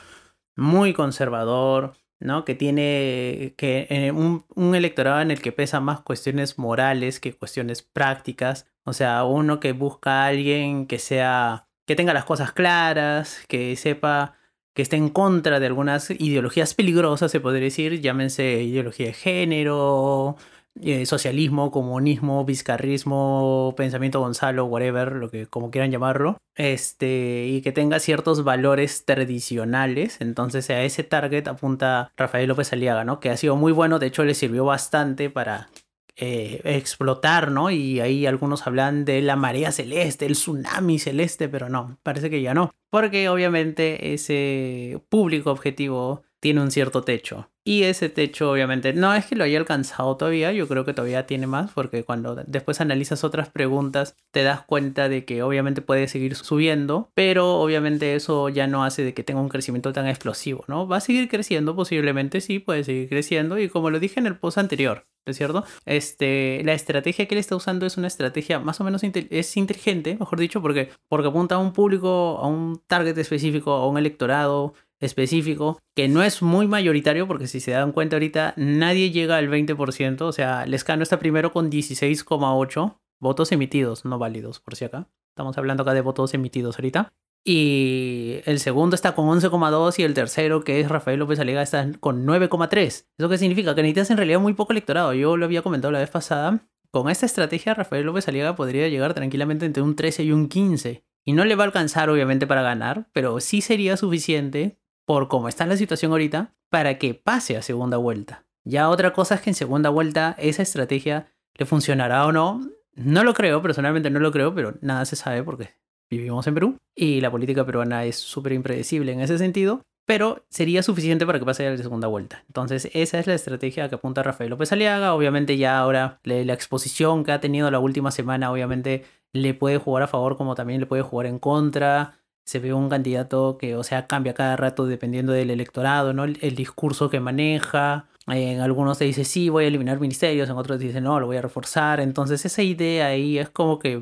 muy 0.55 0.93
conservador, 0.93 1.97
¿no? 2.21 2.45
Que 2.45 2.55
tiene 2.55 3.53
que 3.57 3.87
eh, 3.89 4.11
un, 4.11 4.45
un, 4.55 4.75
electorado 4.75 5.21
en 5.21 5.29
el 5.31 5.41
que 5.41 5.51
pesa 5.51 5.81
más 5.81 6.01
cuestiones 6.01 6.57
morales 6.57 7.19
que 7.19 7.33
cuestiones 7.35 7.81
prácticas. 7.83 8.67
O 8.85 8.93
sea, 8.93 9.25
uno 9.25 9.59
que 9.59 9.73
busca 9.73 10.23
a 10.23 10.27
alguien 10.27 10.87
que 10.87 10.99
sea, 10.99 11.67
que 11.85 11.95
tenga 11.97 12.13
las 12.13 12.25
cosas 12.25 12.53
claras, 12.53 13.43
que 13.49 13.75
sepa 13.75 14.37
que 14.73 14.81
esté 14.81 14.95
en 14.97 15.09
contra 15.09 15.59
de 15.59 15.67
algunas 15.67 16.09
ideologías 16.11 16.73
peligrosas, 16.73 17.31
se 17.31 17.39
podría 17.39 17.63
decir, 17.63 18.01
llámense 18.01 18.63
ideología 18.63 19.07
de 19.07 19.13
género, 19.13 20.37
eh, 20.81 21.05
socialismo, 21.05 21.69
comunismo, 21.69 22.45
vizcarrismo, 22.45 23.75
pensamiento 23.77 24.19
Gonzalo, 24.19 24.65
whatever, 24.65 25.11
lo 25.13 25.29
que 25.29 25.45
como 25.45 25.69
quieran 25.69 25.91
llamarlo, 25.91 26.37
este, 26.55 27.45
y 27.47 27.61
que 27.61 27.71
tenga 27.71 27.99
ciertos 27.99 28.43
valores 28.43 29.05
tradicionales. 29.05 30.19
Entonces 30.19 30.69
a 30.71 30.81
ese 30.81 31.03
target 31.03 31.47
apunta 31.47 32.11
Rafael 32.17 32.47
López 32.47 32.73
Aliaga, 32.73 33.03
¿no? 33.03 33.19
Que 33.19 33.29
ha 33.29 33.37
sido 33.37 33.55
muy 33.55 33.71
bueno, 33.71 33.99
de 33.99 34.07
hecho 34.07 34.23
le 34.23 34.33
sirvió 34.33 34.65
bastante 34.65 35.29
para 35.29 35.69
eh, 36.15 36.62
explotar, 36.63 37.51
¿no? 37.51 37.71
Y 37.71 38.00
ahí 38.00 38.25
algunos 38.25 38.68
hablan 38.68 39.06
de 39.06 39.21
la 39.21 39.36
marea 39.36 39.71
celeste, 39.71 40.25
el 40.25 40.33
tsunami 40.33 41.00
celeste, 41.00 41.50
pero 41.50 41.69
no, 41.69 41.98
parece 42.04 42.30
que 42.30 42.42
ya 42.42 42.54
no. 42.54 42.71
Porque 42.89 43.30
obviamente 43.30 44.13
ese 44.13 45.01
público 45.10 45.51
objetivo 45.51 46.24
tiene 46.43 46.61
un 46.61 46.71
cierto 46.71 47.03
techo. 47.03 47.49
Y 47.63 47.83
ese 47.83 48.09
techo, 48.09 48.51
obviamente, 48.51 48.91
no 48.91 49.13
es 49.13 49.25
que 49.25 49.37
lo 49.37 49.45
haya 49.45 49.57
alcanzado 49.57 50.17
todavía, 50.17 50.51
yo 50.51 50.67
creo 50.67 50.83
que 50.83 50.93
todavía 50.93 51.25
tiene 51.25 51.47
más, 51.47 51.71
porque 51.71 52.03
cuando 52.03 52.35
después 52.35 52.81
analizas 52.81 53.23
otras 53.23 53.47
preguntas, 53.47 54.17
te 54.31 54.43
das 54.43 54.61
cuenta 54.63 55.07
de 55.07 55.23
que 55.23 55.41
obviamente 55.41 55.81
puede 55.81 56.09
seguir 56.09 56.35
subiendo, 56.35 57.09
pero 57.13 57.61
obviamente 57.61 58.15
eso 58.15 58.49
ya 58.49 58.67
no 58.67 58.83
hace 58.83 59.05
de 59.05 59.13
que 59.13 59.23
tenga 59.23 59.39
un 59.39 59.47
crecimiento 59.47 59.93
tan 59.93 60.05
explosivo, 60.05 60.65
¿no? 60.67 60.85
Va 60.85 60.97
a 60.97 60.99
seguir 60.99 61.29
creciendo, 61.29 61.77
posiblemente 61.77 62.41
sí, 62.41 62.59
puede 62.59 62.83
seguir 62.83 63.07
creciendo, 63.07 63.57
y 63.57 63.69
como 63.69 63.89
lo 63.89 64.01
dije 64.01 64.19
en 64.19 64.27
el 64.27 64.35
post 64.35 64.57
anterior, 64.57 65.07
¿es 65.25 65.37
cierto? 65.37 65.63
Este, 65.85 66.61
la 66.65 66.73
estrategia 66.73 67.25
que 67.25 67.35
él 67.35 67.39
está 67.39 67.55
usando 67.55 67.85
es 67.85 67.95
una 67.95 68.07
estrategia 68.07 68.59
más 68.59 68.81
o 68.81 68.83
menos 68.83 69.01
es 69.05 69.55
inteligente, 69.55 70.17
mejor 70.19 70.39
dicho, 70.41 70.61
porque, 70.61 70.89
porque 71.07 71.29
apunta 71.29 71.55
a 71.55 71.59
un 71.59 71.71
público, 71.71 72.39
a 72.41 72.47
un 72.47 72.81
target 72.85 73.17
específico, 73.17 73.71
a 73.71 73.87
un 73.87 73.97
electorado 73.97 74.73
específico, 75.03 75.79
que 75.95 76.07
no 76.07 76.23
es 76.23 76.41
muy 76.41 76.67
mayoritario, 76.67 77.27
porque 77.27 77.47
si 77.47 77.59
se 77.59 77.71
dan 77.71 77.91
cuenta 77.91 78.15
ahorita, 78.15 78.53
nadie 78.57 79.11
llega 79.11 79.38
al 79.38 79.50
20%, 79.50 80.21
o 80.21 80.31
sea, 80.31 80.65
Lescano 80.65 81.03
está 81.03 81.19
primero 81.19 81.51
con 81.51 81.69
16,8 81.71 82.97
votos 83.19 83.51
emitidos, 83.51 84.05
no 84.05 84.19
válidos, 84.19 84.59
por 84.59 84.75
si 84.75 84.85
acá. 84.85 85.09
Estamos 85.29 85.57
hablando 85.57 85.83
acá 85.83 85.94
de 85.94 86.01
votos 86.01 86.33
emitidos 86.33 86.77
ahorita. 86.77 87.13
Y 87.45 88.39
el 88.45 88.59
segundo 88.59 88.95
está 88.95 89.15
con 89.15 89.27
11,2 89.27 90.00
y 90.00 90.03
el 90.03 90.13
tercero, 90.13 90.63
que 90.63 90.79
es 90.79 90.88
Rafael 90.88 91.19
López 91.19 91.39
Alega, 91.39 91.61
está 91.61 91.89
con 92.00 92.25
9,3. 92.25 93.05
¿Eso 93.17 93.29
qué 93.29 93.38
significa? 93.38 93.75
Que 93.75 93.81
necesitas 93.81 94.11
en 94.11 94.17
realidad 94.17 94.39
muy 94.39 94.53
poco 94.53 94.71
electorado. 94.71 95.13
Yo 95.13 95.35
lo 95.35 95.45
había 95.45 95.61
comentado 95.61 95.91
la 95.91 96.00
vez 96.00 96.09
pasada. 96.09 96.67
Con 96.91 97.09
esta 97.09 97.25
estrategia, 97.25 97.73
Rafael 97.73 98.05
López 98.05 98.27
Aliaga 98.27 98.55
podría 98.55 98.88
llegar 98.88 99.13
tranquilamente 99.13 99.65
entre 99.65 99.83
un 99.83 99.95
13 99.95 100.23
y 100.23 100.31
un 100.31 100.47
15. 100.47 101.03
Y 101.25 101.33
no 101.33 101.44
le 101.44 101.55
va 101.55 101.63
a 101.63 101.67
alcanzar, 101.67 102.09
obviamente, 102.09 102.47
para 102.47 102.61
ganar, 102.61 103.09
pero 103.13 103.39
sí 103.39 103.61
sería 103.61 103.97
suficiente 103.97 104.79
por 105.05 105.27
cómo 105.27 105.47
está 105.47 105.65
la 105.65 105.77
situación 105.77 106.12
ahorita, 106.12 106.53
para 106.69 106.98
que 106.98 107.13
pase 107.13 107.57
a 107.57 107.62
segunda 107.62 107.98
vuelta. 107.98 108.45
Ya 108.65 108.89
otra 108.89 109.13
cosa 109.13 109.36
es 109.36 109.41
que 109.41 109.50
en 109.50 109.55
segunda 109.55 109.89
vuelta 109.89 110.36
esa 110.38 110.63
estrategia 110.63 111.27
le 111.55 111.65
funcionará 111.65 112.25
o 112.25 112.31
no. 112.31 112.62
No 112.95 113.24
lo 113.24 113.33
creo, 113.33 113.62
personalmente 113.62 114.10
no 114.10 114.19
lo 114.19 114.31
creo, 114.31 114.53
pero 114.55 114.75
nada 114.81 115.05
se 115.05 115.15
sabe 115.15 115.43
porque 115.43 115.72
vivimos 116.10 116.48
en 116.48 116.53
Perú 116.53 116.77
y 116.95 117.22
la 117.22 117.31
política 117.31 117.65
peruana 117.65 118.05
es 118.05 118.17
súper 118.17 118.53
impredecible 118.53 119.12
en 119.12 119.19
ese 119.19 119.38
sentido, 119.38 119.81
pero 120.05 120.45
sería 120.50 120.83
suficiente 120.83 121.25
para 121.25 121.39
que 121.39 121.45
pase 121.45 121.67
a 121.67 121.77
segunda 121.77 122.07
vuelta. 122.07 122.43
Entonces 122.48 122.89
esa 122.93 123.19
es 123.19 123.27
la 123.27 123.33
estrategia 123.33 123.89
que 123.89 123.95
apunta 123.95 124.24
Rafael 124.24 124.50
López 124.50 124.72
Aliaga. 124.72 125.13
Obviamente 125.13 125.57
ya 125.57 125.79
ahora 125.79 126.19
la 126.24 126.53
exposición 126.53 127.24
que 127.24 127.31
ha 127.31 127.41
tenido 127.41 127.69
la 127.72 127.79
última 127.79 128.12
semana 128.12 128.51
obviamente 128.51 129.05
le 129.33 129.53
puede 129.53 129.77
jugar 129.77 130.03
a 130.03 130.07
favor 130.07 130.38
como 130.38 130.55
también 130.55 130.79
le 130.79 130.86
puede 130.86 131.01
jugar 131.01 131.25
en 131.25 131.39
contra 131.39 132.19
se 132.45 132.59
ve 132.59 132.73
un 132.73 132.89
candidato 132.89 133.57
que, 133.57 133.75
o 133.75 133.83
sea, 133.83 134.07
cambia 134.07 134.33
cada 134.33 134.55
rato 134.55 134.85
dependiendo 134.85 135.33
del 135.33 135.50
electorado, 135.50 136.13
¿no? 136.13 136.25
El, 136.25 136.55
discurso 136.55 137.09
que 137.09 137.19
maneja. 137.19 138.09
En 138.27 138.62
algunos 138.62 138.97
se 138.97 139.05
dice, 139.05 139.25
sí, 139.25 139.50
voy 139.50 139.65
a 139.65 139.67
eliminar 139.67 140.00
ministerios, 140.00 140.50
en 140.50 140.57
otros 140.57 140.79
dicen, 140.79 141.03
no, 141.03 141.19
lo 141.19 141.27
voy 141.27 141.38
a 141.38 141.41
reforzar. 141.41 142.00
Entonces, 142.00 142.45
esa 142.45 142.62
idea 142.62 143.07
ahí 143.07 143.38
es 143.38 143.50
como 143.50 143.79
que 143.79 144.01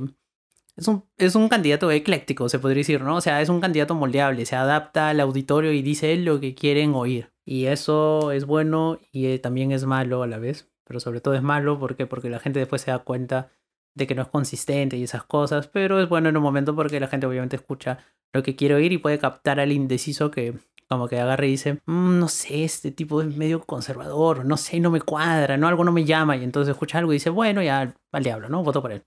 es 0.76 0.88
un, 0.88 1.04
es 1.18 1.36
un 1.36 1.50
candidato 1.50 1.92
ecléctico, 1.92 2.50
se 2.50 2.60
podría 2.60 2.80
decir, 2.80 3.02
¿no? 3.02 3.16
O 3.18 3.22
sea, 3.22 3.42
es 3.42 3.50
un 3.50 3.62
candidato 3.62 3.94
moldeable, 3.96 4.46
se 4.46 4.56
adapta 4.56 5.10
al 5.10 5.20
auditorio 5.20 5.72
y 5.74 5.82
dice 5.82 6.16
lo 6.18 6.40
que 6.40 6.56
quieren 6.56 6.94
oír. 6.96 7.32
Y 7.46 7.66
eso 7.66 8.32
es 8.32 8.46
bueno 8.46 9.00
y 9.12 9.28
eh, 9.28 9.40
también 9.40 9.72
es 9.72 9.86
malo 9.86 10.24
a 10.24 10.28
la 10.28 10.40
vez. 10.40 10.70
Pero 10.86 11.00
sobre 11.00 11.22
todo 11.22 11.36
es 11.36 11.42
malo 11.42 11.80
porque, 11.80 12.06
porque 12.06 12.30
la 12.30 12.40
gente 12.40 12.60
después 12.60 12.82
se 12.82 12.92
da 12.92 13.00
cuenta 13.00 13.52
de 13.94 14.08
que 14.08 14.16
no 14.16 14.22
es 14.22 14.28
consistente 14.28 14.98
y 14.98 15.04
esas 15.04 15.24
cosas. 15.24 15.68
Pero 15.68 16.02
es 16.02 16.10
bueno 16.10 16.30
en 16.30 16.38
un 16.38 16.44
momento 16.44 16.76
porque 16.76 17.00
la 17.00 17.08
gente 17.08 17.28
obviamente 17.28 17.56
escucha 17.56 18.00
lo 18.34 18.44
que 18.44 18.56
quiero 18.56 18.80
ir 18.80 18.92
y 18.92 18.98
puede 18.98 19.20
captar 19.20 19.60
al 19.60 19.72
indeciso 19.72 20.32
que 20.32 20.56
como 20.88 21.08
que 21.08 21.20
agarre 21.20 21.48
y 21.48 21.52
dice, 21.52 21.82
mm, 21.86 22.20
no 22.20 22.28
sé, 22.28 22.66
este 22.66 22.92
tipo 22.92 23.22
es 23.22 23.36
medio 23.36 23.62
conservador, 23.62 24.44
no 24.44 24.58
sé, 24.58 24.82
no 24.82 24.92
me 24.92 25.00
cuadra, 25.00 25.56
no, 25.56 25.70
algo 25.70 25.86
no 25.86 25.94
me 25.94 26.04
llama 26.04 26.36
y 26.36 26.44
entonces 26.44 26.72
escucha 26.72 26.98
algo 26.98 27.14
y 27.14 27.16
dice, 27.16 27.30
bueno, 27.30 27.64
ya 27.64 27.96
al 28.12 28.24
diablo, 28.24 28.50
¿no? 28.50 28.62
Voto 28.62 28.82
por 28.82 28.92
él. 28.92 29.04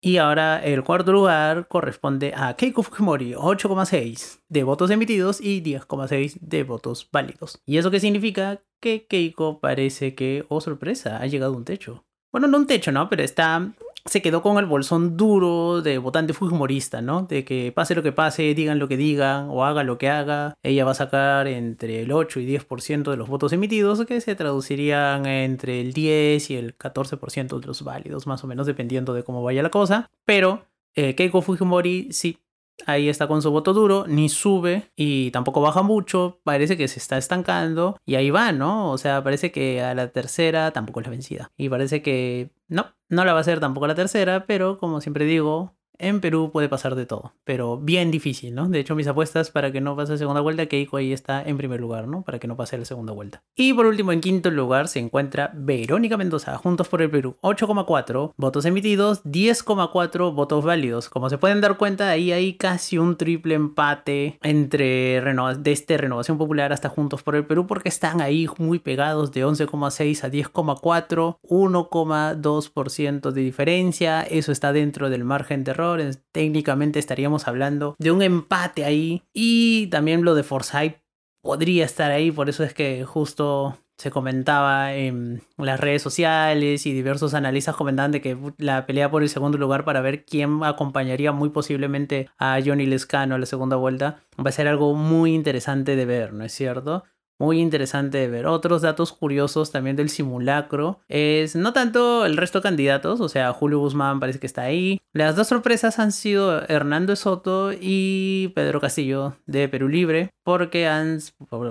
Y 0.00 0.18
ahora 0.18 0.64
el 0.64 0.84
cuarto 0.84 1.12
lugar 1.12 1.68
corresponde 1.68 2.32
a 2.36 2.54
Keiko 2.54 2.82
Fujimori, 2.82 3.34
8,6 3.34 4.40
de 4.48 4.62
votos 4.62 4.90
emitidos 4.90 5.40
y 5.40 5.62
10,6 5.62 6.38
de 6.40 6.64
votos 6.64 7.08
válidos. 7.12 7.60
¿Y 7.66 7.78
eso 7.78 7.90
qué 7.90 8.00
significa? 8.00 8.62
Que 8.80 9.06
Keiko 9.06 9.58
parece 9.58 10.14
que, 10.14 10.46
oh 10.48 10.60
sorpresa, 10.60 11.18
ha 11.18 11.26
llegado 11.26 11.54
a 11.54 11.56
un 11.56 11.64
techo. 11.64 12.04
Bueno, 12.32 12.46
no 12.46 12.58
un 12.58 12.66
techo, 12.66 12.92
¿no? 12.92 13.08
Pero 13.08 13.22
está 13.22 13.74
se 14.06 14.22
quedó 14.22 14.42
con 14.42 14.58
el 14.58 14.66
bolsón 14.66 15.16
duro 15.16 15.82
de 15.82 15.98
votante 15.98 16.32
fujimorista, 16.32 17.02
¿no? 17.02 17.22
De 17.22 17.44
que 17.44 17.72
pase 17.72 17.94
lo 17.94 18.02
que 18.02 18.12
pase, 18.12 18.54
digan 18.54 18.78
lo 18.78 18.88
que 18.88 18.96
digan 18.96 19.48
o 19.50 19.64
haga 19.64 19.82
lo 19.82 19.98
que 19.98 20.08
haga, 20.08 20.54
ella 20.62 20.84
va 20.84 20.92
a 20.92 20.94
sacar 20.94 21.46
entre 21.48 22.02
el 22.02 22.12
8 22.12 22.40
y 22.40 22.46
10% 22.46 23.10
de 23.10 23.16
los 23.16 23.28
votos 23.28 23.52
emitidos, 23.52 24.04
que 24.06 24.20
se 24.20 24.34
traducirían 24.34 25.26
entre 25.26 25.80
el 25.80 25.92
10 25.92 26.50
y 26.50 26.56
el 26.56 26.76
14% 26.76 27.60
de 27.60 27.66
los 27.66 27.82
válidos, 27.82 28.26
más 28.26 28.44
o 28.44 28.46
menos, 28.46 28.66
dependiendo 28.66 29.14
de 29.14 29.24
cómo 29.24 29.42
vaya 29.42 29.62
la 29.62 29.70
cosa. 29.70 30.08
Pero 30.24 30.64
eh, 30.94 31.14
Keiko 31.14 31.42
Fujimori 31.42 32.08
sí 32.12 32.38
Ahí 32.84 33.08
está 33.08 33.26
con 33.26 33.40
su 33.40 33.50
voto 33.50 33.72
duro, 33.72 34.04
ni 34.06 34.28
sube 34.28 34.90
y 34.96 35.30
tampoco 35.30 35.60
baja 35.60 35.82
mucho, 35.82 36.40
parece 36.44 36.76
que 36.76 36.88
se 36.88 36.98
está 36.98 37.16
estancando 37.16 37.96
y 38.04 38.16
ahí 38.16 38.30
va, 38.30 38.52
¿no? 38.52 38.90
O 38.90 38.98
sea, 38.98 39.24
parece 39.24 39.50
que 39.50 39.82
a 39.82 39.94
la 39.94 40.08
tercera 40.12 40.72
tampoco 40.72 41.00
es 41.00 41.06
la 41.06 41.10
vencida. 41.10 41.52
Y 41.56 41.68
parece 41.68 42.02
que 42.02 42.50
no, 42.68 42.94
no 43.08 43.24
la 43.24 43.32
va 43.32 43.38
a 43.38 43.40
hacer 43.40 43.60
tampoco 43.60 43.86
la 43.86 43.94
tercera, 43.94 44.46
pero 44.46 44.78
como 44.78 45.00
siempre 45.00 45.24
digo, 45.24 45.75
en 45.98 46.20
Perú 46.20 46.50
puede 46.52 46.68
pasar 46.68 46.94
de 46.94 47.06
todo, 47.06 47.32
pero 47.44 47.78
bien 47.78 48.10
difícil, 48.10 48.54
¿no? 48.54 48.68
De 48.68 48.80
hecho, 48.80 48.94
mis 48.94 49.06
apuestas 49.06 49.50
para 49.50 49.72
que 49.72 49.80
no 49.80 49.96
pase 49.96 50.12
la 50.12 50.18
segunda 50.18 50.40
vuelta, 50.40 50.66
Keiko 50.66 50.96
ahí 50.96 51.12
está 51.12 51.42
en 51.42 51.56
primer 51.56 51.80
lugar, 51.80 52.06
¿no? 52.06 52.22
Para 52.22 52.38
que 52.38 52.46
no 52.46 52.56
pase 52.56 52.76
la 52.76 52.84
segunda 52.84 53.12
vuelta. 53.12 53.42
Y 53.54 53.72
por 53.72 53.86
último, 53.86 54.12
en 54.12 54.20
quinto 54.20 54.50
lugar 54.50 54.88
se 54.88 54.98
encuentra 54.98 55.50
Verónica 55.54 56.16
Mendoza, 56.16 56.56
Juntos 56.58 56.88
por 56.88 57.02
el 57.02 57.10
Perú, 57.10 57.36
8,4 57.40 58.32
votos 58.36 58.64
emitidos, 58.64 59.24
10,4 59.24 60.34
votos 60.34 60.64
válidos. 60.64 61.08
Como 61.08 61.30
se 61.30 61.38
pueden 61.38 61.60
dar 61.60 61.76
cuenta, 61.76 62.10
ahí 62.10 62.32
hay 62.32 62.54
casi 62.54 62.98
un 62.98 63.16
triple 63.16 63.54
empate 63.54 64.38
entre 64.42 65.20
de 65.20 65.72
este 65.72 65.96
Renovación 65.96 66.38
Popular 66.38 66.72
hasta 66.72 66.88
Juntos 66.88 67.22
por 67.22 67.36
el 67.36 67.46
Perú, 67.46 67.66
porque 67.66 67.88
están 67.88 68.20
ahí 68.20 68.46
muy 68.58 68.78
pegados 68.78 69.32
de 69.32 69.44
11,6 69.44 70.24
a 70.24 70.30
10,4, 70.30 71.38
1,2% 71.42 73.30
de 73.30 73.40
diferencia. 73.40 74.22
Eso 74.22 74.52
está 74.52 74.72
dentro 74.72 75.10
del 75.10 75.24
margen 75.24 75.64
de 75.64 75.70
error 75.72 75.85
técnicamente 76.32 76.98
estaríamos 76.98 77.46
hablando 77.48 77.94
de 77.98 78.10
un 78.10 78.22
empate 78.22 78.84
ahí. 78.84 79.22
Y 79.32 79.88
también 79.88 80.24
lo 80.24 80.34
de 80.34 80.42
Forsyth 80.42 80.96
podría 81.42 81.84
estar 81.84 82.10
ahí, 82.10 82.32
por 82.32 82.48
eso 82.48 82.64
es 82.64 82.74
que 82.74 83.04
justo 83.04 83.78
se 83.98 84.10
comentaba 84.10 84.94
en 84.94 85.42
las 85.56 85.80
redes 85.80 86.02
sociales 86.02 86.84
y 86.84 86.92
diversos 86.92 87.32
analistas 87.34 87.76
comentaban 87.76 88.12
de 88.12 88.20
que 88.20 88.36
la 88.58 88.84
pelea 88.84 89.10
por 89.10 89.22
el 89.22 89.28
segundo 89.28 89.56
lugar 89.56 89.84
para 89.84 90.02
ver 90.02 90.24
quién 90.24 90.62
acompañaría 90.64 91.32
muy 91.32 91.48
posiblemente 91.48 92.28
a 92.38 92.58
Johnny 92.64 92.84
Lescano 92.84 93.36
a 93.36 93.38
la 93.38 93.46
segunda 93.46 93.76
vuelta 93.76 94.20
va 94.38 94.50
a 94.50 94.52
ser 94.52 94.68
algo 94.68 94.94
muy 94.94 95.34
interesante 95.34 95.96
de 95.96 96.04
ver, 96.04 96.34
¿no 96.34 96.44
es 96.44 96.52
cierto? 96.52 97.04
Muy 97.38 97.60
interesante 97.60 98.18
de 98.18 98.28
ver. 98.28 98.46
Otros 98.46 98.82
datos 98.82 99.12
curiosos 99.12 99.70
también 99.72 99.96
del 99.96 100.08
simulacro 100.08 101.00
es 101.08 101.56
no 101.56 101.72
tanto 101.72 102.24
el 102.24 102.36
resto 102.36 102.58
de 102.58 102.64
candidatos, 102.64 103.20
o 103.20 103.28
sea, 103.28 103.52
Julio 103.52 103.78
Guzmán 103.80 104.20
parece 104.20 104.38
que 104.38 104.46
está 104.46 104.62
ahí. 104.62 104.98
Las 105.12 105.36
dos 105.36 105.48
sorpresas 105.48 105.98
han 105.98 106.12
sido 106.12 106.62
Hernando 106.68 107.16
Soto 107.16 107.72
y 107.72 108.52
Pedro 108.54 108.80
Castillo 108.80 109.36
de 109.46 109.68
Perú 109.68 109.88
Libre, 109.88 110.30
porque 110.44 110.86
han, 110.86 111.20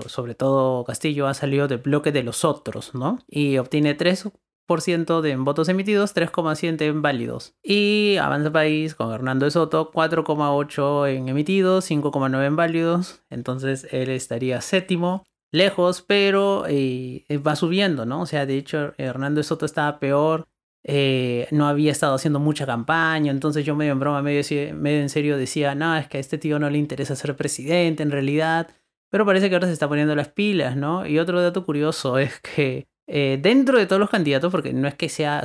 sobre 0.08 0.36
todo 0.36 0.84
Castillo, 0.84 1.28
ha 1.28 1.34
salido 1.34 1.68
del 1.68 1.80
bloque 1.80 2.12
de 2.12 2.24
los 2.24 2.44
otros, 2.44 2.96
¿no? 2.96 3.20
Y 3.28 3.58
obtiene 3.58 3.94
3 3.94 4.32
de 4.68 5.36
votos 5.38 5.70
emitidos, 5.70 6.16
3,7 6.16 6.82
en 6.82 7.02
válidos. 7.04 7.54
Y 7.64 8.18
Avanza 8.20 8.52
País 8.52 8.96
con 8.96 9.14
Hernando 9.14 9.50
Soto, 9.52 9.92
4,8 9.92 11.08
en 11.08 11.30
emitidos, 11.30 11.90
5,9 11.90 12.46
en 12.46 12.56
válidos. 12.56 13.22
Entonces 13.30 13.88
él 13.92 14.10
estaría 14.10 14.62
séptimo 14.62 15.24
lejos, 15.56 16.02
pero 16.02 16.66
eh, 16.68 17.26
va 17.46 17.56
subiendo, 17.56 18.06
¿no? 18.06 18.22
O 18.22 18.26
sea, 18.26 18.46
de 18.46 18.58
hecho, 18.58 18.94
Hernando 18.98 19.42
Soto 19.44 19.66
estaba 19.66 20.00
peor, 20.00 20.48
eh, 20.88 21.48
no 21.50 21.68
había 21.68 21.92
estado 21.92 22.14
haciendo 22.14 22.40
mucha 22.40 22.68
campaña, 22.68 23.32
entonces 23.32 23.66
yo 23.66 23.76
medio 23.76 23.94
en 23.94 24.00
broma, 24.00 24.22
medio, 24.22 24.44
en 24.48 25.10
serio 25.10 25.36
decía, 25.36 25.74
no, 25.74 25.98
es 25.98 26.08
que 26.08 26.18
a 26.18 26.20
este 26.20 26.38
tío 26.38 26.60
no 26.60 26.70
le 26.70 26.78
interesa 26.78 27.16
ser 27.16 27.36
presidente 27.36 28.04
en 28.04 28.12
realidad, 28.12 28.70
pero 29.10 29.26
parece 29.26 29.50
que 29.50 29.56
ahora 29.56 29.66
se 29.66 29.74
está 29.74 29.88
poniendo 29.88 30.16
las 30.16 30.30
pilas, 30.30 30.78
¿no? 30.78 31.08
Y 31.08 31.18
otro 31.18 31.42
dato 31.42 31.66
curioso 31.66 32.20
es 32.20 32.40
que 32.42 32.88
eh, 33.08 33.40
dentro 33.42 33.80
de 33.80 33.88
todos 33.88 34.00
los 34.00 34.12
candidatos, 34.12 34.52
porque 34.52 34.74
no 34.74 34.88
es 34.88 34.94
que 34.94 35.10
sea, 35.10 35.44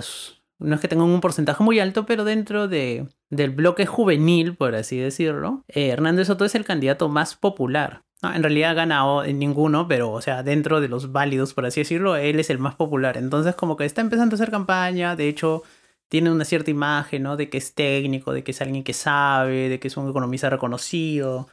no 0.59 0.75
es 0.75 0.81
que 0.83 0.89
tengan 0.89 1.09
un 1.09 1.23
porcentaje 1.23 1.65
muy 1.65 1.79
alto, 1.79 2.05
pero 2.05 2.25
dentro 2.25 2.69
de, 2.69 3.09
del 3.31 3.51
bloque 3.51 3.87
juvenil, 3.87 4.57
por 4.57 4.75
así 4.75 4.99
decirlo, 4.99 5.65
Hernando 5.69 6.23
Soto 6.23 6.45
es 6.45 6.55
el 6.55 6.67
candidato 6.67 7.09
más 7.09 7.35
popular. 7.35 8.03
No, 8.23 8.35
en 8.35 8.43
realidad 8.43 8.73
ha 8.73 8.75
ganado 8.75 9.25
en 9.25 9.39
ninguno, 9.39 9.89
pero, 9.89 10.13
o 10.13 10.21
sea, 10.21 10.43
dentro 10.43 10.81
de 10.83 10.89
los 10.89 11.11
válidos, 11.11 11.55
por 11.55 11.65
así 11.65 11.81
decirlo, 11.81 12.17
él 12.17 12.39
es 12.39 12.51
el 12.51 12.59
más 12.59 12.75
popular. 12.75 13.17
Entonces, 13.17 13.55
como 13.55 13.77
que 13.79 13.87
está 13.87 14.03
empezando 14.03 14.35
a 14.35 14.37
hacer 14.37 14.51
campaña, 14.51 15.17
de 15.17 15.29
hecho, 15.29 15.63
tiene 16.09 16.31
una 16.31 16.45
cierta 16.45 16.71
imagen, 16.71 17.23
¿no? 17.23 17.37
De 17.39 17.49
que 17.49 17.57
es 17.57 17.75
técnico, 17.75 18.33
de 18.35 18.45
que 18.45 18.51
es 18.51 18.61
alguien 18.61 18.85
que 18.85 18.93
sabe, 18.93 19.71
de 19.71 19.81
que 19.81 19.89
es 19.89 19.97
un 19.97 20.11
economista 20.11 20.51
reconocido 20.51 21.49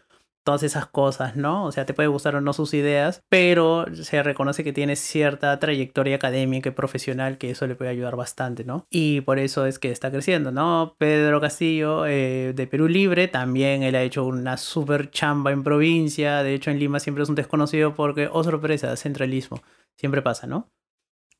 todas 0.47 0.63
esas 0.63 0.85
cosas, 0.85 1.35
¿no? 1.35 1.65
O 1.65 1.73
sea, 1.73 1.85
te 1.85 1.93
puede 1.93 2.07
gustar 2.07 2.37
o 2.37 2.39
no 2.39 2.53
sus 2.53 2.73
ideas, 2.73 3.21
pero 3.27 3.85
se 3.93 4.23
reconoce 4.23 4.63
que 4.63 4.71
tiene 4.71 4.95
cierta 4.95 5.59
trayectoria 5.59 6.15
académica 6.15 6.69
y 6.69 6.71
profesional 6.71 7.37
que 7.37 7.49
eso 7.49 7.67
le 7.67 7.75
puede 7.75 7.91
ayudar 7.91 8.15
bastante, 8.15 8.63
¿no? 8.63 8.87
Y 8.89 9.19
por 9.19 9.39
eso 9.39 9.65
es 9.65 9.77
que 9.77 9.91
está 9.91 10.09
creciendo, 10.09 10.53
¿no? 10.53 10.95
Pedro 10.97 11.41
Castillo 11.41 12.05
eh, 12.05 12.53
de 12.55 12.65
Perú 12.65 12.87
Libre, 12.87 13.27
también 13.27 13.83
él 13.83 13.95
ha 13.95 14.03
hecho 14.03 14.23
una 14.23 14.55
super 14.55 15.11
chamba 15.11 15.51
en 15.51 15.63
provincia, 15.63 16.41
de 16.43 16.53
hecho 16.53 16.71
en 16.71 16.79
Lima 16.79 17.01
siempre 17.01 17.23
es 17.23 17.29
un 17.29 17.35
desconocido 17.35 17.93
porque, 17.93 18.29
oh 18.31 18.41
sorpresa, 18.41 18.95
centralismo, 18.95 19.61
siempre 19.97 20.21
pasa, 20.21 20.47
¿no? 20.47 20.71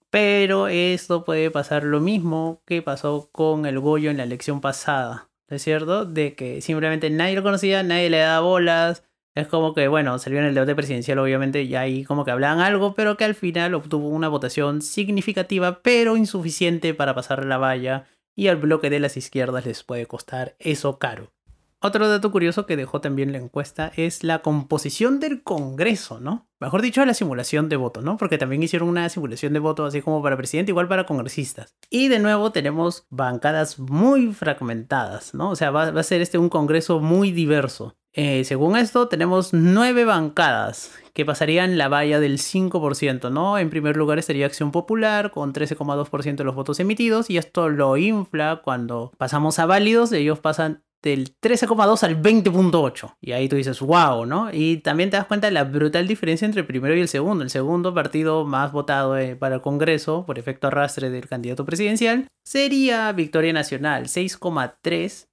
Pero 0.09 0.67
esto 0.67 1.23
puede 1.23 1.49
pasar 1.49 1.85
lo 1.85 2.01
mismo 2.01 2.61
que 2.65 2.81
pasó 2.81 3.29
con 3.31 3.65
el 3.65 3.79
Goyo 3.79 4.11
en 4.11 4.17
la 4.17 4.23
elección 4.23 4.59
pasada. 4.59 5.26
¿No 5.49 5.55
es 5.55 5.63
cierto? 5.63 6.05
De 6.05 6.35
que 6.35 6.61
simplemente 6.61 7.09
nadie 7.09 7.35
lo 7.35 7.43
conocía, 7.43 7.83
nadie 7.83 8.09
le 8.09 8.17
daba 8.17 8.41
bolas. 8.41 9.03
Es 9.35 9.47
como 9.47 9.73
que, 9.73 9.87
bueno, 9.87 10.17
salió 10.17 10.39
en 10.39 10.45
el 10.45 10.55
debate 10.55 10.75
presidencial, 10.75 11.19
obviamente, 11.19 11.61
y 11.61 11.75
ahí 11.75 12.03
como 12.03 12.25
que 12.25 12.31
hablaban 12.31 12.59
algo, 12.59 12.95
pero 12.95 13.17
que 13.17 13.25
al 13.25 13.35
final 13.35 13.75
obtuvo 13.75 14.09
una 14.09 14.29
votación 14.29 14.81
significativa, 14.81 15.81
pero 15.83 16.17
insuficiente 16.17 16.95
para 16.95 17.13
pasar 17.13 17.45
la 17.45 17.57
valla, 17.57 18.07
y 18.35 18.47
al 18.47 18.57
bloque 18.57 18.89
de 18.89 18.99
las 18.99 19.15
izquierdas 19.15 19.65
les 19.65 19.83
puede 19.83 20.07
costar 20.07 20.55
eso 20.59 20.97
caro. 20.97 21.31
Otro 21.79 22.09
dato 22.09 22.31
curioso 22.31 22.65
que 22.65 22.75
dejó 22.75 23.01
también 23.01 23.31
la 23.31 23.37
encuesta 23.37 23.91
es 23.95 24.23
la 24.23 24.39
composición 24.39 25.19
del 25.19 25.43
Congreso, 25.43 26.19
¿no? 26.19 26.47
Mejor 26.59 26.81
dicho, 26.81 27.05
la 27.05 27.13
simulación 27.13 27.69
de 27.69 27.75
voto, 27.75 28.01
¿no? 28.01 28.17
Porque 28.17 28.39
también 28.39 28.63
hicieron 28.63 28.89
una 28.89 29.07
simulación 29.09 29.53
de 29.53 29.59
voto 29.59 29.85
así 29.85 30.01
como 30.01 30.23
para 30.23 30.37
presidente, 30.37 30.71
igual 30.71 30.87
para 30.87 31.05
congresistas. 31.05 31.75
Y 31.91 32.07
de 32.07 32.17
nuevo 32.17 32.51
tenemos 32.51 33.05
bancadas 33.11 33.77
muy 33.77 34.33
fragmentadas, 34.33 35.35
¿no? 35.35 35.51
O 35.51 35.55
sea, 35.55 35.69
va, 35.69 35.83
a 35.83 36.03
ser 36.03 36.21
este 36.21 36.39
un 36.39 36.49
Congreso 36.49 36.99
muy 36.99 37.31
diverso. 37.31 37.95
Eh, 38.13 38.43
según 38.45 38.75
esto, 38.75 39.07
tenemos 39.07 39.53
nueve 39.53 40.03
bancadas 40.03 40.91
que 41.13 41.25
pasarían 41.25 41.77
la 41.77 41.89
valla 41.89 42.19
del 42.19 42.39
5%, 42.39 43.31
¿no? 43.31 43.59
En 43.59 43.69
primer 43.69 43.97
lugar 43.97 44.17
estaría 44.17 44.47
Acción 44.47 44.71
Popular 44.71 45.29
con 45.29 45.53
13,2% 45.53 46.35
de 46.35 46.43
los 46.43 46.55
votos 46.55 46.79
emitidos 46.79 47.29
y 47.29 47.37
esto 47.37 47.69
lo 47.69 47.97
infla 47.97 48.61
cuando 48.63 49.11
pasamos 49.17 49.59
a 49.59 49.67
válidos, 49.67 50.11
ellos 50.11 50.39
pasan 50.39 50.83
del 51.01 51.35
13,2 51.39 52.03
al 52.03 52.21
20,8. 52.21 53.15
Y 53.21 53.31
ahí 53.31 53.47
tú 53.47 53.55
dices, 53.55 53.79
wow, 53.79 54.25
¿no? 54.25 54.49
Y 54.51 54.77
también 54.77 55.09
te 55.09 55.17
das 55.17 55.25
cuenta 55.25 55.47
de 55.47 55.53
la 55.53 55.63
brutal 55.63 56.07
diferencia 56.07 56.45
entre 56.45 56.61
el 56.61 56.67
primero 56.67 56.95
y 56.95 57.01
el 57.01 57.07
segundo. 57.07 57.43
El 57.43 57.49
segundo 57.49 57.93
partido 57.93 58.45
más 58.45 58.71
votado 58.71 59.17
eh, 59.17 59.35
para 59.35 59.55
el 59.55 59.61
Congreso, 59.61 60.25
por 60.25 60.39
efecto 60.39 60.67
arrastre 60.67 61.09
del 61.09 61.27
candidato 61.27 61.65
presidencial, 61.65 62.27
sería 62.43 63.11
Victoria 63.11 63.53
Nacional, 63.53 64.05
6,3 64.05 65.27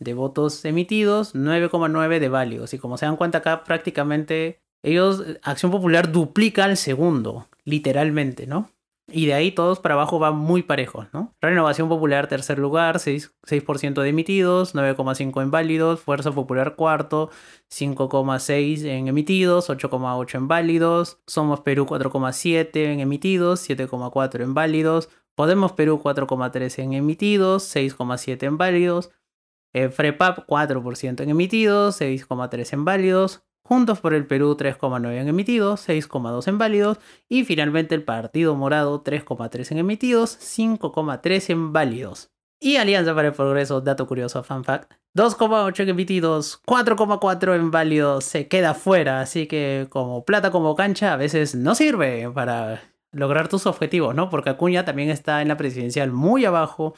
de 0.00 0.14
votos 0.14 0.64
emitidos, 0.64 1.34
9,9 1.34 2.18
de 2.18 2.28
válidos. 2.28 2.74
Y 2.74 2.78
como 2.78 2.98
se 2.98 3.06
dan 3.06 3.16
cuenta 3.16 3.38
acá, 3.38 3.64
prácticamente 3.64 4.60
ellos, 4.82 5.24
Acción 5.42 5.72
Popular 5.72 6.12
duplica 6.12 6.64
al 6.64 6.76
segundo, 6.76 7.48
literalmente, 7.64 8.46
¿no? 8.46 8.70
Y 9.06 9.26
de 9.26 9.34
ahí 9.34 9.52
todos 9.52 9.80
para 9.80 9.94
abajo 9.94 10.18
van 10.18 10.36
muy 10.36 10.62
parejos, 10.62 11.06
¿no? 11.12 11.34
Renovación 11.42 11.88
Popular 11.90 12.26
tercer 12.26 12.58
lugar, 12.58 12.96
6%, 12.96 13.30
6 13.44 13.64
de 13.94 14.08
emitidos, 14.08 14.74
9,5 14.74 15.42
en 15.42 15.50
válidos. 15.50 16.00
Fuerza 16.00 16.32
Popular 16.32 16.74
cuarto, 16.74 17.30
5,6 17.70 18.84
en 18.84 19.08
emitidos, 19.08 19.68
8,8 19.68 20.36
en 20.36 20.48
válidos. 20.48 21.20
Somos 21.26 21.60
Perú 21.60 21.84
4,7 21.86 22.76
en 22.76 23.00
emitidos, 23.00 23.68
7,4 23.68 24.42
en 24.42 24.54
válidos. 24.54 25.10
Podemos 25.34 25.72
Perú 25.72 26.00
4,3 26.02 26.82
en 26.82 26.94
emitidos, 26.94 27.64
6,7 27.74 28.42
en 28.44 28.56
válidos. 28.56 29.10
Eh, 29.74 29.90
FREPAP 29.90 30.46
4% 30.46 31.22
en 31.22 31.30
emitidos, 31.30 32.00
6,3 32.00 32.72
en 32.72 32.84
válidos. 32.84 33.42
Juntos 33.66 34.00
por 34.00 34.12
el 34.12 34.26
Perú 34.26 34.56
3,9 34.58 35.20
en 35.20 35.28
emitidos, 35.28 35.88
6,2 35.88 36.46
en 36.48 36.58
válidos 36.58 36.98
y 37.30 37.44
finalmente 37.44 37.94
el 37.94 38.04
Partido 38.04 38.54
Morado 38.54 39.02
3,3 39.02 39.72
en 39.72 39.78
emitidos, 39.78 40.38
5,3 40.38 41.50
en 41.50 41.72
válidos. 41.72 42.30
Y 42.60 42.76
Alianza 42.76 43.14
para 43.14 43.28
el 43.28 43.34
Progreso, 43.34 43.80
dato 43.80 44.06
curioso, 44.06 44.42
fan 44.42 44.64
fact, 44.64 44.92
2,8 45.16 45.80
en 45.80 45.88
emitidos, 45.88 46.62
4,4 46.66 47.54
en 47.54 47.70
válidos, 47.70 48.24
se 48.24 48.48
queda 48.48 48.74
fuera, 48.74 49.20
así 49.20 49.46
que 49.46 49.86
como 49.88 50.26
plata 50.26 50.50
como 50.50 50.74
cancha 50.74 51.14
a 51.14 51.16
veces 51.16 51.54
no 51.54 51.74
sirve 51.74 52.30
para 52.34 52.82
lograr 53.12 53.48
tus 53.48 53.66
objetivos, 53.66 54.14
¿no? 54.14 54.28
Porque 54.28 54.50
Acuña 54.50 54.84
también 54.84 55.08
está 55.08 55.40
en 55.40 55.48
la 55.48 55.56
presidencial 55.56 56.12
muy 56.12 56.44
abajo 56.44 56.94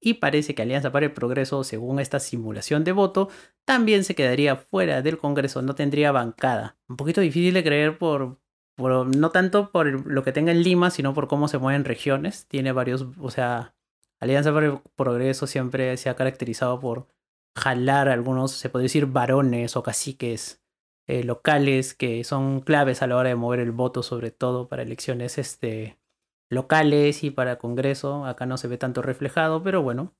y 0.00 0.14
parece 0.14 0.54
que 0.54 0.62
Alianza 0.62 0.90
para 0.90 1.06
el 1.06 1.12
Progreso, 1.12 1.62
según 1.62 2.00
esta 2.00 2.20
simulación 2.20 2.84
de 2.84 2.92
voto, 2.92 3.28
también 3.66 4.04
se 4.04 4.14
quedaría 4.14 4.56
fuera 4.56 5.02
del 5.02 5.18
Congreso, 5.18 5.60
no 5.62 5.74
tendría 5.74 6.10
bancada. 6.10 6.78
Un 6.88 6.96
poquito 6.96 7.20
difícil 7.20 7.54
de 7.54 7.62
creer 7.62 7.98
por, 7.98 8.40
no 8.78 9.30
tanto 9.30 9.70
por 9.70 10.06
lo 10.06 10.22
que 10.24 10.32
tenga 10.32 10.52
en 10.52 10.62
Lima, 10.62 10.90
sino 10.90 11.12
por 11.12 11.28
cómo 11.28 11.48
se 11.48 11.58
mueven 11.58 11.84
regiones. 11.84 12.46
Tiene 12.48 12.72
varios, 12.72 13.06
o 13.18 13.30
sea, 13.30 13.74
Alianza 14.20 14.52
para 14.52 14.66
el 14.66 14.80
Progreso 14.96 15.46
siempre 15.46 15.96
se 15.98 16.08
ha 16.08 16.16
caracterizado 16.16 16.80
por 16.80 17.06
jalar 17.54 18.08
algunos, 18.08 18.52
se 18.52 18.70
puede 18.70 18.84
decir, 18.84 19.06
varones 19.06 19.76
o 19.76 19.82
caciques 19.82 20.62
eh, 21.06 21.24
locales 21.24 21.94
que 21.94 22.24
son 22.24 22.60
claves 22.60 23.02
a 23.02 23.06
la 23.06 23.16
hora 23.16 23.28
de 23.28 23.34
mover 23.34 23.60
el 23.60 23.72
voto, 23.72 24.02
sobre 24.02 24.30
todo 24.30 24.68
para 24.68 24.82
elecciones 24.82 25.36
este, 25.36 25.99
locales 26.50 27.24
y 27.24 27.30
para 27.30 27.56
Congreso. 27.56 28.26
Acá 28.26 28.44
no 28.44 28.58
se 28.58 28.68
ve 28.68 28.76
tanto 28.76 29.00
reflejado, 29.00 29.62
pero 29.62 29.82
bueno, 29.82 30.12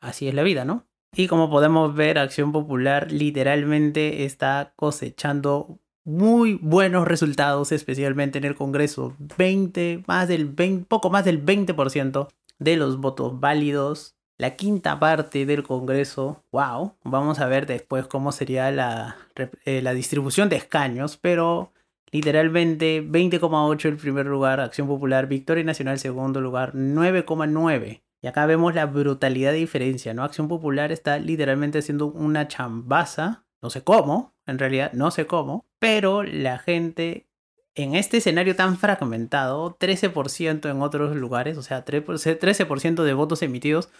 así 0.00 0.26
es 0.26 0.34
la 0.34 0.42
vida, 0.42 0.64
¿no? 0.64 0.86
Y 1.14 1.28
como 1.28 1.48
podemos 1.48 1.94
ver, 1.94 2.18
Acción 2.18 2.50
Popular 2.50 3.12
literalmente 3.12 4.24
está 4.24 4.72
cosechando 4.74 5.78
muy 6.04 6.58
buenos 6.60 7.06
resultados, 7.06 7.70
especialmente 7.70 8.38
en 8.38 8.44
el 8.44 8.56
Congreso. 8.56 9.14
20, 9.38 10.02
más 10.08 10.26
del 10.26 10.46
20, 10.46 10.86
poco 10.86 11.10
más 11.10 11.24
del 11.24 11.44
20% 11.44 12.28
de 12.58 12.76
los 12.76 12.98
votos 12.98 13.38
válidos. 13.38 14.16
La 14.36 14.56
quinta 14.56 14.98
parte 14.98 15.46
del 15.46 15.62
Congreso, 15.62 16.42
wow, 16.50 16.96
vamos 17.04 17.38
a 17.38 17.46
ver 17.46 17.66
después 17.66 18.08
cómo 18.08 18.32
sería 18.32 18.72
la, 18.72 19.16
eh, 19.64 19.80
la 19.80 19.94
distribución 19.94 20.48
de 20.48 20.56
escaños, 20.56 21.16
pero 21.16 21.72
literalmente 22.14 23.02
20,8 23.02 23.88
el 23.88 23.96
primer 23.96 24.26
lugar, 24.26 24.60
Acción 24.60 24.86
Popular, 24.86 25.26
Victoria 25.26 25.64
Nacional 25.64 25.98
segundo 25.98 26.40
lugar, 26.40 26.72
9,9. 26.72 28.04
Y 28.22 28.26
acá 28.28 28.46
vemos 28.46 28.72
la 28.72 28.86
brutalidad 28.86 29.50
de 29.50 29.58
diferencia, 29.58 30.14
¿no? 30.14 30.22
Acción 30.22 30.46
Popular 30.46 30.92
está 30.92 31.18
literalmente 31.18 31.80
haciendo 31.80 32.06
una 32.06 32.46
chambaza, 32.46 33.46
no 33.60 33.68
sé 33.68 33.82
cómo, 33.82 34.32
en 34.46 34.60
realidad 34.60 34.92
no 34.92 35.10
sé 35.10 35.26
cómo, 35.26 35.66
pero 35.80 36.22
la 36.22 36.58
gente 36.58 37.26
en 37.74 37.96
este 37.96 38.18
escenario 38.18 38.54
tan 38.54 38.78
fragmentado, 38.78 39.76
13% 39.76 40.70
en 40.70 40.82
otros 40.82 41.16
lugares, 41.16 41.58
o 41.58 41.62
sea, 41.62 41.84
13% 41.84 43.02
de 43.02 43.14
votos 43.14 43.42
emitidos, 43.42 43.90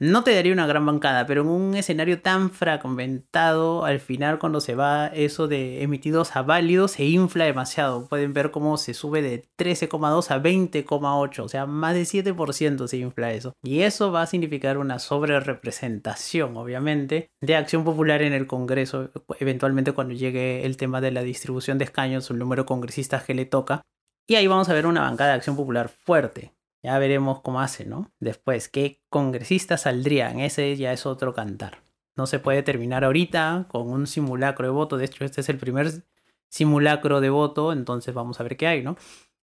no 0.00 0.24
te 0.24 0.34
daría 0.34 0.54
una 0.54 0.66
gran 0.66 0.86
bancada, 0.86 1.26
pero 1.26 1.42
en 1.42 1.48
un 1.48 1.74
escenario 1.74 2.22
tan 2.22 2.50
fragmentado, 2.50 3.84
al 3.84 4.00
final 4.00 4.38
cuando 4.38 4.62
se 4.62 4.74
va 4.74 5.08
eso 5.08 5.46
de 5.46 5.82
emitidos 5.82 6.36
a 6.36 6.42
válidos, 6.42 6.92
se 6.92 7.04
infla 7.04 7.44
demasiado. 7.44 8.08
Pueden 8.08 8.32
ver 8.32 8.50
cómo 8.50 8.78
se 8.78 8.94
sube 8.94 9.20
de 9.20 9.44
13,2 9.58 10.30
a 10.30 10.42
20,8, 10.42 11.44
o 11.44 11.48
sea, 11.48 11.66
más 11.66 11.94
de 11.94 12.02
7% 12.02 12.88
se 12.88 12.96
infla 12.96 13.32
eso. 13.32 13.52
Y 13.62 13.80
eso 13.80 14.10
va 14.10 14.22
a 14.22 14.26
significar 14.26 14.78
una 14.78 14.98
sobrerepresentación, 14.98 16.56
obviamente, 16.56 17.28
de 17.42 17.56
acción 17.56 17.84
popular 17.84 18.22
en 18.22 18.32
el 18.32 18.46
Congreso, 18.46 19.10
eventualmente 19.38 19.92
cuando 19.92 20.14
llegue 20.14 20.64
el 20.64 20.78
tema 20.78 21.02
de 21.02 21.10
la 21.10 21.22
distribución 21.22 21.76
de 21.76 21.84
escaños, 21.84 22.30
el 22.30 22.38
número 22.38 22.62
de 22.62 22.66
congresistas 22.66 23.24
que 23.24 23.34
le 23.34 23.44
toca. 23.44 23.82
Y 24.26 24.36
ahí 24.36 24.46
vamos 24.46 24.70
a 24.70 24.72
ver 24.72 24.86
una 24.86 25.02
bancada 25.02 25.30
de 25.30 25.36
acción 25.36 25.56
popular 25.56 25.90
fuerte. 25.90 26.54
Ya 26.82 26.98
veremos 26.98 27.40
cómo 27.40 27.60
hace, 27.60 27.84
¿no? 27.84 28.10
Después, 28.20 28.68
¿qué 28.68 29.02
congresistas 29.10 29.82
saldrían? 29.82 30.40
Ese 30.40 30.76
ya 30.76 30.92
es 30.92 31.06
otro 31.06 31.34
cantar. 31.34 31.82
No 32.16 32.26
se 32.26 32.38
puede 32.38 32.62
terminar 32.62 33.04
ahorita 33.04 33.66
con 33.68 33.88
un 33.88 34.06
simulacro 34.06 34.66
de 34.66 34.72
voto. 34.72 34.96
De 34.96 35.04
hecho, 35.04 35.24
este 35.24 35.42
es 35.42 35.48
el 35.48 35.58
primer 35.58 36.04
simulacro 36.48 37.20
de 37.20 37.30
voto, 37.30 37.72
entonces 37.72 38.14
vamos 38.14 38.40
a 38.40 38.42
ver 38.42 38.56
qué 38.56 38.66
hay, 38.66 38.82
¿no? 38.82 38.96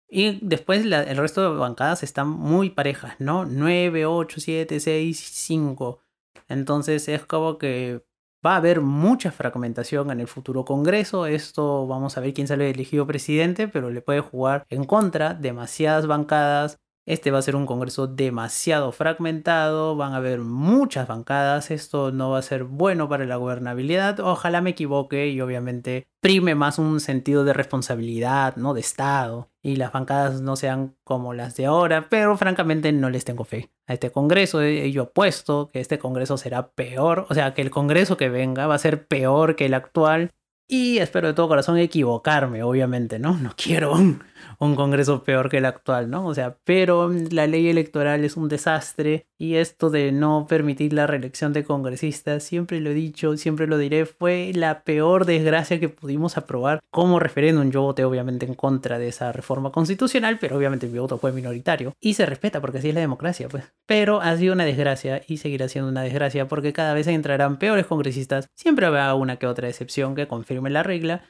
Y 0.09 0.47
después 0.47 0.85
el 0.85 1.17
resto 1.17 1.41
de 1.41 1.59
bancadas 1.59 2.03
están 2.03 2.29
muy 2.29 2.69
parejas, 2.69 3.17
¿no? 3.19 3.47
9, 3.47 4.05
8, 4.05 4.41
7, 4.41 4.79
6, 4.79 5.19
5. 5.19 6.01
Entonces 6.49 7.09
es 7.09 7.25
como 7.25 7.57
que 7.57 8.05
va 8.45 8.55
a 8.55 8.57
haber 8.57 8.83
mucha 8.83 9.33
fragmentación 9.33 10.11
en 10.11 10.21
el 10.21 10.29
futuro 10.29 10.67
Congreso. 10.67 11.25
Esto 11.25 11.87
vamos 11.87 12.19
a 12.19 12.21
ver 12.21 12.35
quién 12.35 12.47
sale 12.47 12.69
elegido 12.69 13.07
presidente, 13.07 13.69
pero 13.69 13.89
le 13.89 14.03
puede 14.03 14.21
jugar 14.21 14.67
en 14.69 14.85
contra 14.85 15.33
demasiadas 15.33 16.07
bancadas 16.07 16.79
este 17.07 17.31
va 17.31 17.39
a 17.39 17.43
ser 17.43 17.57
un 17.57 17.67
congreso 17.67 18.07
demasiado 18.07 18.93
fragmentado, 18.93 19.97
van 19.97 20.13
a 20.13 20.17
haber 20.17 20.41
muchas 20.41 21.09
bancadas, 21.09 21.71
esto 21.71 22.13
no 22.13 22.31
va 22.31 22.39
a 22.39 22.43
ser 22.43 22.65
bueno 22.65 23.09
para 23.09 23.27
la 23.27 23.37
gobernabilidad, 23.37 24.21
ojalá 24.21 24.61
me 24.61 24.71
equivoque 24.71 25.29
y 25.29 25.41
obviamente 25.41 26.07
prime 26.21 26.55
más 26.55 26.79
un 26.79 27.01
sentido 27.01 27.45
de 27.45 27.53
responsabilidad, 27.53 28.57
¿no? 28.57 28.75
De 28.75 28.81
Estado, 28.81 29.51
y 29.63 29.77
las 29.77 29.93
bancadas 29.93 30.41
no 30.41 30.55
sean 30.55 30.95
como 31.03 31.35
las 31.35 31.57
de 31.57 31.67
ahora, 31.67 32.09
pero 32.09 32.37
francamente 32.37 32.93
no 32.93 33.11
les 33.11 33.25
tengo 33.25 33.45
fe 33.45 33.73
a 33.89 33.95
este 33.95 34.11
congreso, 34.13 34.63
yo 34.63 35.03
apuesto 35.03 35.71
que 35.73 35.81
este 35.81 35.99
congreso 35.99 36.37
será 36.37 36.71
peor, 36.71 37.27
o 37.29 37.35
sea, 37.35 37.55
que 37.55 37.63
el 37.63 37.71
congreso 37.71 38.17
que 38.17 38.29
venga 38.29 38.69
va 38.69 38.77
a 38.77 38.79
ser 38.79 39.09
peor 39.09 39.57
que 39.57 39.67
el 39.67 39.75
actual, 39.75 40.31
y 40.69 40.99
espero 40.99 41.27
de 41.27 41.35
todo 41.35 41.49
corazón 41.49 41.77
equivocarme, 41.79 42.63
obviamente, 42.63 43.19
¿no? 43.19 43.37
No 43.37 43.53
quiero 43.57 43.95
un, 44.59 44.77
Congreso 44.83 45.23
peor 45.23 45.49
que 45.49 45.59
el 45.59 45.65
actual, 45.65 46.11
¿no? 46.11 46.27
O 46.27 46.35
sea, 46.35 46.57
pero 46.65 47.11
la 47.31 47.47
ley 47.47 47.69
electoral 47.69 48.25
es 48.25 48.37
un 48.37 48.49
desastre 48.49 49.27
y 49.39 49.57
esto 49.57 49.91
de 49.91 50.13
no 50.13 50.47
permitir 50.49 50.93
la 50.93 51.07
reelección 51.07 51.53
de 51.53 51.65
congresistas, 51.65 52.43
siempre 52.43 52.81
lo 52.81 52.91
he 52.91 52.95
dicho, 52.95 53.37
siempre 53.37 53.67
lo 53.67 53.79
diré, 53.79 54.07
fue 54.07 54.53
la 54.55 54.83
peor 54.85 55.25
desgracia 55.25 55.81
que 55.81 55.89
pudimos 55.89 56.37
aprobar 56.37 56.81
como 56.91 57.19
referéndum. 57.19 57.71
Yo 57.71 57.83
voté 57.83 58.05
obviamente 58.05 58.47
en 58.47 58.55
contra 58.55 58.99
de 58.99 59.09
esa 59.09 59.33
reforma 59.33 59.73
constitucional, 59.73 60.39
pero 60.41 60.57
obviamente 60.57 60.87
mi 60.87 60.99
voto 60.99 61.19
fue 61.19 61.33
minoritario 61.33 61.95
y 62.01 62.15
se 62.15 62.27
respeta 62.27 62.61
porque 62.61 62.79
así 62.79 62.89
es 62.89 62.95
la 62.95 63.01
democracia, 63.01 63.49
pues. 63.49 63.65
Pero 63.87 64.21
ha 64.21 64.37
sido 64.37 64.55
una 64.55 64.65
desgracia 64.65 65.23
y 65.27 65.39
seguirá 65.39 65.69
siendo 65.69 65.91
una 65.91 66.03
desgracia 66.03 66.49
porque 66.49 66.73
cada 66.73 66.95
vez 66.95 67.07
entrarán 67.07 67.59
peores 67.59 67.87
congresistas, 67.87 68.49
siempre 68.55 68.87
habrá 68.87 69.15
una 69.15 69.37
que 69.37 69.47
otra 69.47 69.69
excepción 69.69 70.15
que 70.15 70.29
confirme 70.29 70.71
la 70.71 70.83
regla, 70.83 71.23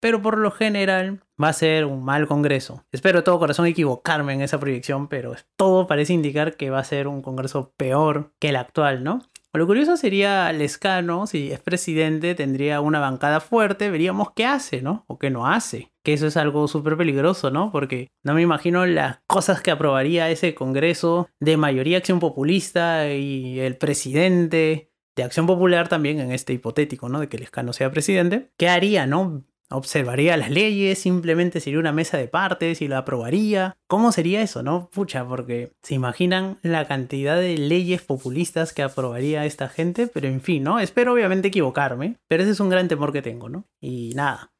pero 0.00 0.22
por 0.22 0.38
lo 0.38 0.50
general 0.50 1.22
va 1.42 1.48
a 1.48 1.52
ser 1.52 1.84
un 1.84 2.04
mal 2.04 2.26
Congreso. 2.26 2.84
Espero 2.92 3.20
de 3.20 3.24
todo 3.24 3.38
corazón 3.38 3.66
equivocarme 3.66 4.32
en 4.32 4.42
esa 4.42 4.58
proyección, 4.58 5.08
pero 5.08 5.34
todo 5.56 5.86
parece 5.86 6.12
indicar 6.12 6.56
que 6.56 6.70
va 6.70 6.80
a 6.80 6.84
ser 6.84 7.06
un 7.06 7.22
Congreso 7.22 7.72
peor 7.76 8.32
que 8.38 8.48
el 8.48 8.56
actual, 8.56 9.04
¿no? 9.04 9.20
Lo 9.52 9.66
curioso 9.66 9.96
sería 9.96 10.52
Lescano, 10.52 11.26
si 11.26 11.50
es 11.50 11.58
presidente, 11.58 12.36
tendría 12.36 12.80
una 12.80 13.00
bancada 13.00 13.40
fuerte, 13.40 13.90
veríamos 13.90 14.28
qué 14.34 14.46
hace, 14.46 14.80
¿no? 14.80 15.04
O 15.08 15.18
qué 15.18 15.28
no 15.30 15.48
hace. 15.48 15.90
Que 16.04 16.12
eso 16.12 16.28
es 16.28 16.36
algo 16.36 16.68
súper 16.68 16.96
peligroso, 16.96 17.50
¿no? 17.50 17.72
Porque 17.72 18.12
no 18.22 18.32
me 18.32 18.42
imagino 18.42 18.86
las 18.86 19.18
cosas 19.26 19.60
que 19.60 19.72
aprobaría 19.72 20.30
ese 20.30 20.54
Congreso 20.54 21.28
de 21.40 21.56
mayoría 21.56 21.98
acción 21.98 22.20
populista 22.20 23.12
y 23.12 23.58
el 23.58 23.76
presidente 23.76 24.92
de 25.16 25.24
Acción 25.24 25.48
Popular 25.48 25.88
también 25.88 26.20
en 26.20 26.30
este 26.30 26.52
hipotético, 26.52 27.08
¿no? 27.08 27.18
De 27.18 27.28
que 27.28 27.38
Lescano 27.38 27.72
sea 27.72 27.90
presidente. 27.90 28.52
¿Qué 28.56 28.68
haría, 28.68 29.06
no? 29.06 29.44
Observaría 29.70 30.36
las 30.36 30.50
leyes, 30.50 30.98
simplemente 30.98 31.60
sería 31.60 31.78
una 31.78 31.92
mesa 31.92 32.18
de 32.18 32.28
partes 32.28 32.82
y 32.82 32.88
la 32.88 32.98
aprobaría. 32.98 33.76
¿Cómo 33.88 34.12
sería 34.12 34.42
eso, 34.42 34.62
no? 34.62 34.90
Pucha, 34.90 35.26
porque 35.26 35.72
se 35.82 35.94
imaginan 35.94 36.58
la 36.62 36.86
cantidad 36.86 37.36
de 37.36 37.56
leyes 37.56 38.02
populistas 38.02 38.72
que 38.72 38.82
aprobaría 38.82 39.44
esta 39.44 39.68
gente, 39.68 40.06
pero 40.06 40.28
en 40.28 40.40
fin, 40.40 40.62
¿no? 40.62 40.80
Espero 40.80 41.12
obviamente 41.12 41.48
equivocarme, 41.48 42.16
pero 42.28 42.42
ese 42.42 42.52
es 42.52 42.60
un 42.60 42.68
gran 42.68 42.88
temor 42.88 43.12
que 43.12 43.22
tengo, 43.22 43.48
¿no? 43.48 43.64
Y 43.80 44.12
nada. 44.14 44.52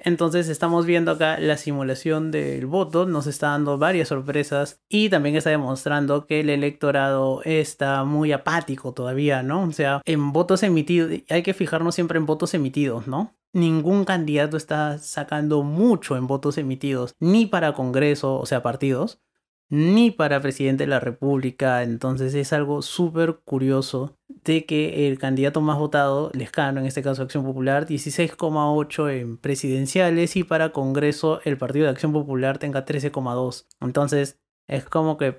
Entonces 0.00 0.48
estamos 0.48 0.86
viendo 0.86 1.12
acá 1.12 1.38
la 1.38 1.56
simulación 1.56 2.30
del 2.30 2.66
voto, 2.66 3.06
nos 3.06 3.26
está 3.26 3.48
dando 3.48 3.78
varias 3.78 4.08
sorpresas 4.08 4.80
y 4.88 5.08
también 5.08 5.36
está 5.36 5.50
demostrando 5.50 6.26
que 6.26 6.40
el 6.40 6.50
electorado 6.50 7.42
está 7.44 8.04
muy 8.04 8.32
apático 8.32 8.92
todavía, 8.92 9.42
¿no? 9.42 9.62
O 9.64 9.72
sea, 9.72 10.02
en 10.04 10.32
votos 10.32 10.62
emitidos, 10.62 11.10
hay 11.28 11.42
que 11.42 11.54
fijarnos 11.54 11.94
siempre 11.94 12.18
en 12.18 12.26
votos 12.26 12.54
emitidos, 12.54 13.06
¿no? 13.06 13.34
ningún 13.52 14.04
candidato 14.04 14.56
está 14.56 14.98
sacando 14.98 15.62
mucho 15.62 16.16
en 16.16 16.26
votos 16.26 16.58
emitidos, 16.58 17.14
ni 17.18 17.46
para 17.46 17.74
Congreso, 17.74 18.38
o 18.38 18.46
sea, 18.46 18.62
partidos, 18.62 19.20
ni 19.70 20.10
para 20.10 20.40
presidente 20.40 20.82
de 20.84 20.88
la 20.88 21.00
República. 21.00 21.82
Entonces 21.82 22.34
es 22.34 22.52
algo 22.52 22.82
súper 22.82 23.36
curioso 23.44 24.16
de 24.44 24.66
que 24.66 25.08
el 25.08 25.18
candidato 25.18 25.60
más 25.60 25.78
votado, 25.78 26.30
Lescano, 26.34 26.80
en 26.80 26.86
este 26.86 27.02
caso 27.02 27.22
Acción 27.22 27.44
Popular, 27.44 27.86
16,8 27.86 29.10
en 29.20 29.38
presidenciales 29.38 30.36
y 30.36 30.44
para 30.44 30.72
Congreso 30.72 31.40
el 31.44 31.56
Partido 31.56 31.84
de 31.84 31.92
Acción 31.92 32.12
Popular 32.12 32.58
tenga 32.58 32.84
13,2. 32.84 33.66
Entonces 33.80 34.40
es 34.66 34.84
como 34.84 35.16
que 35.16 35.38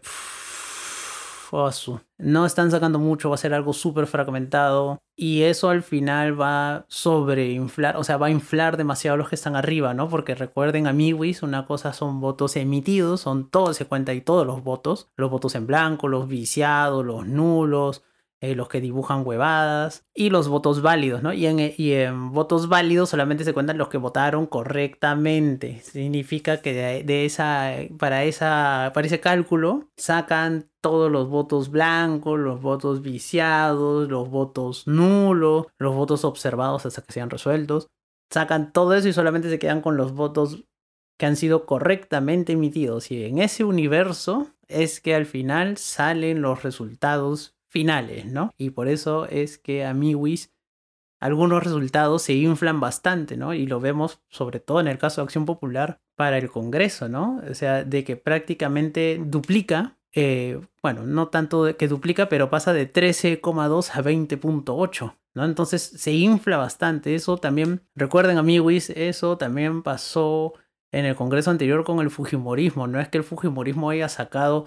no 2.17 2.45
están 2.45 2.71
sacando 2.71 2.99
mucho, 2.99 3.29
va 3.29 3.35
a 3.35 3.37
ser 3.37 3.53
algo 3.53 3.73
súper 3.73 4.07
fragmentado 4.07 5.01
y 5.15 5.41
eso 5.43 5.69
al 5.69 5.83
final 5.83 6.39
va 6.39 6.75
a 6.75 6.85
sobreinflar, 6.87 7.97
o 7.97 8.03
sea, 8.03 8.17
va 8.17 8.27
a 8.27 8.31
inflar 8.31 8.77
demasiado 8.77 9.17
los 9.17 9.29
que 9.29 9.35
están 9.35 9.55
arriba, 9.55 9.93
¿no? 9.93 10.07
Porque 10.09 10.35
recuerden, 10.35 10.87
amiguis, 10.87 11.43
una 11.43 11.65
cosa 11.65 11.93
son 11.93 12.21
votos 12.21 12.55
emitidos, 12.55 13.21
son 13.21 13.49
todo, 13.49 13.73
se 13.73 13.85
cuenta 13.85 14.13
y 14.13 14.21
todos 14.21 14.47
los 14.47 14.63
votos, 14.63 15.09
los 15.17 15.29
votos 15.29 15.55
en 15.55 15.67
blanco, 15.67 16.07
los 16.07 16.27
viciados, 16.27 17.05
los 17.05 17.27
nulos, 17.27 18.03
eh, 18.41 18.55
los 18.55 18.69
que 18.69 18.81
dibujan 18.81 19.21
huevadas 19.23 20.03
y 20.15 20.31
los 20.31 20.47
votos 20.47 20.81
válidos, 20.81 21.21
¿no? 21.21 21.31
Y 21.31 21.45
en, 21.45 21.59
y 21.77 21.91
en, 21.93 22.31
votos 22.31 22.67
válidos 22.69 23.09
solamente 23.09 23.43
se 23.43 23.53
cuentan 23.53 23.77
los 23.77 23.87
que 23.87 23.99
votaron 23.99 24.47
correctamente. 24.47 25.79
Significa 25.81 26.59
que 26.59 27.03
de, 27.03 27.25
esa, 27.25 27.75
para, 27.99 28.23
esa, 28.23 28.91
para 28.95 29.05
ese 29.05 29.19
cálculo 29.19 29.91
sacan 29.95 30.71
todos 30.81 31.11
los 31.11 31.29
votos 31.29 31.69
blancos, 31.69 32.39
los 32.39 32.59
votos 32.63 33.03
viciados, 33.03 34.09
los 34.09 34.27
votos 34.31 34.87
nulos, 34.87 35.67
los 35.77 35.93
votos 35.93 36.25
observados 36.25 36.87
hasta 36.87 37.03
que 37.03 37.13
sean 37.13 37.29
resueltos. 37.29 37.89
Sacan 38.31 38.73
todo 38.73 38.95
eso 38.95 39.07
y 39.07 39.13
solamente 39.13 39.51
se 39.51 39.59
quedan 39.59 39.81
con 39.81 39.97
los 39.97 40.13
votos 40.13 40.65
que 41.19 41.27
han 41.27 41.35
sido 41.35 41.67
correctamente 41.67 42.53
emitidos. 42.53 43.11
Y 43.11 43.23
en 43.23 43.37
ese 43.37 43.63
universo 43.63 44.47
es 44.67 44.99
que 44.99 45.13
al 45.13 45.27
final 45.27 45.77
salen 45.77 46.41
los 46.41 46.63
resultados 46.63 47.55
finales, 47.71 48.25
¿no? 48.25 48.53
Y 48.57 48.71
por 48.71 48.89
eso 48.89 49.25
es 49.27 49.57
que 49.57 49.85
a 49.85 49.93
Miwis 49.93 50.51
algunos 51.21 51.63
resultados 51.63 52.23
se 52.23 52.33
inflan 52.33 52.79
bastante, 52.81 53.37
¿no? 53.37 53.53
Y 53.53 53.65
lo 53.65 53.79
vemos 53.79 54.19
sobre 54.27 54.59
todo 54.59 54.81
en 54.81 54.87
el 54.87 54.97
caso 54.97 55.21
de 55.21 55.25
Acción 55.25 55.45
Popular 55.45 56.01
para 56.15 56.37
el 56.37 56.51
Congreso, 56.51 57.07
¿no? 57.07 57.41
O 57.49 57.53
sea, 57.53 57.85
de 57.85 58.03
que 58.03 58.17
prácticamente 58.17 59.21
duplica, 59.23 59.97
eh, 60.13 60.59
bueno, 60.83 61.05
no 61.05 61.29
tanto 61.29 61.77
que 61.77 61.87
duplica, 61.87 62.27
pero 62.27 62.49
pasa 62.49 62.73
de 62.73 62.91
13,2 62.91 63.91
a 63.95 64.01
20,8. 64.01 65.15
¿No? 65.33 65.45
Entonces 65.45 65.81
se 65.81 66.11
infla 66.11 66.57
bastante. 66.57 67.15
Eso 67.15 67.37
también, 67.37 67.83
recuerden 67.95 68.37
a 68.37 68.43
Miwis, 68.43 68.89
eso 68.89 69.37
también 69.37 69.81
pasó 69.81 70.55
en 70.91 71.05
el 71.05 71.15
Congreso 71.15 71.51
anterior 71.51 71.85
con 71.85 71.99
el 71.99 72.09
Fujimorismo. 72.09 72.87
No 72.87 72.99
es 72.99 73.07
que 73.07 73.19
el 73.19 73.23
Fujimorismo 73.23 73.89
haya 73.89 74.09
sacado 74.09 74.65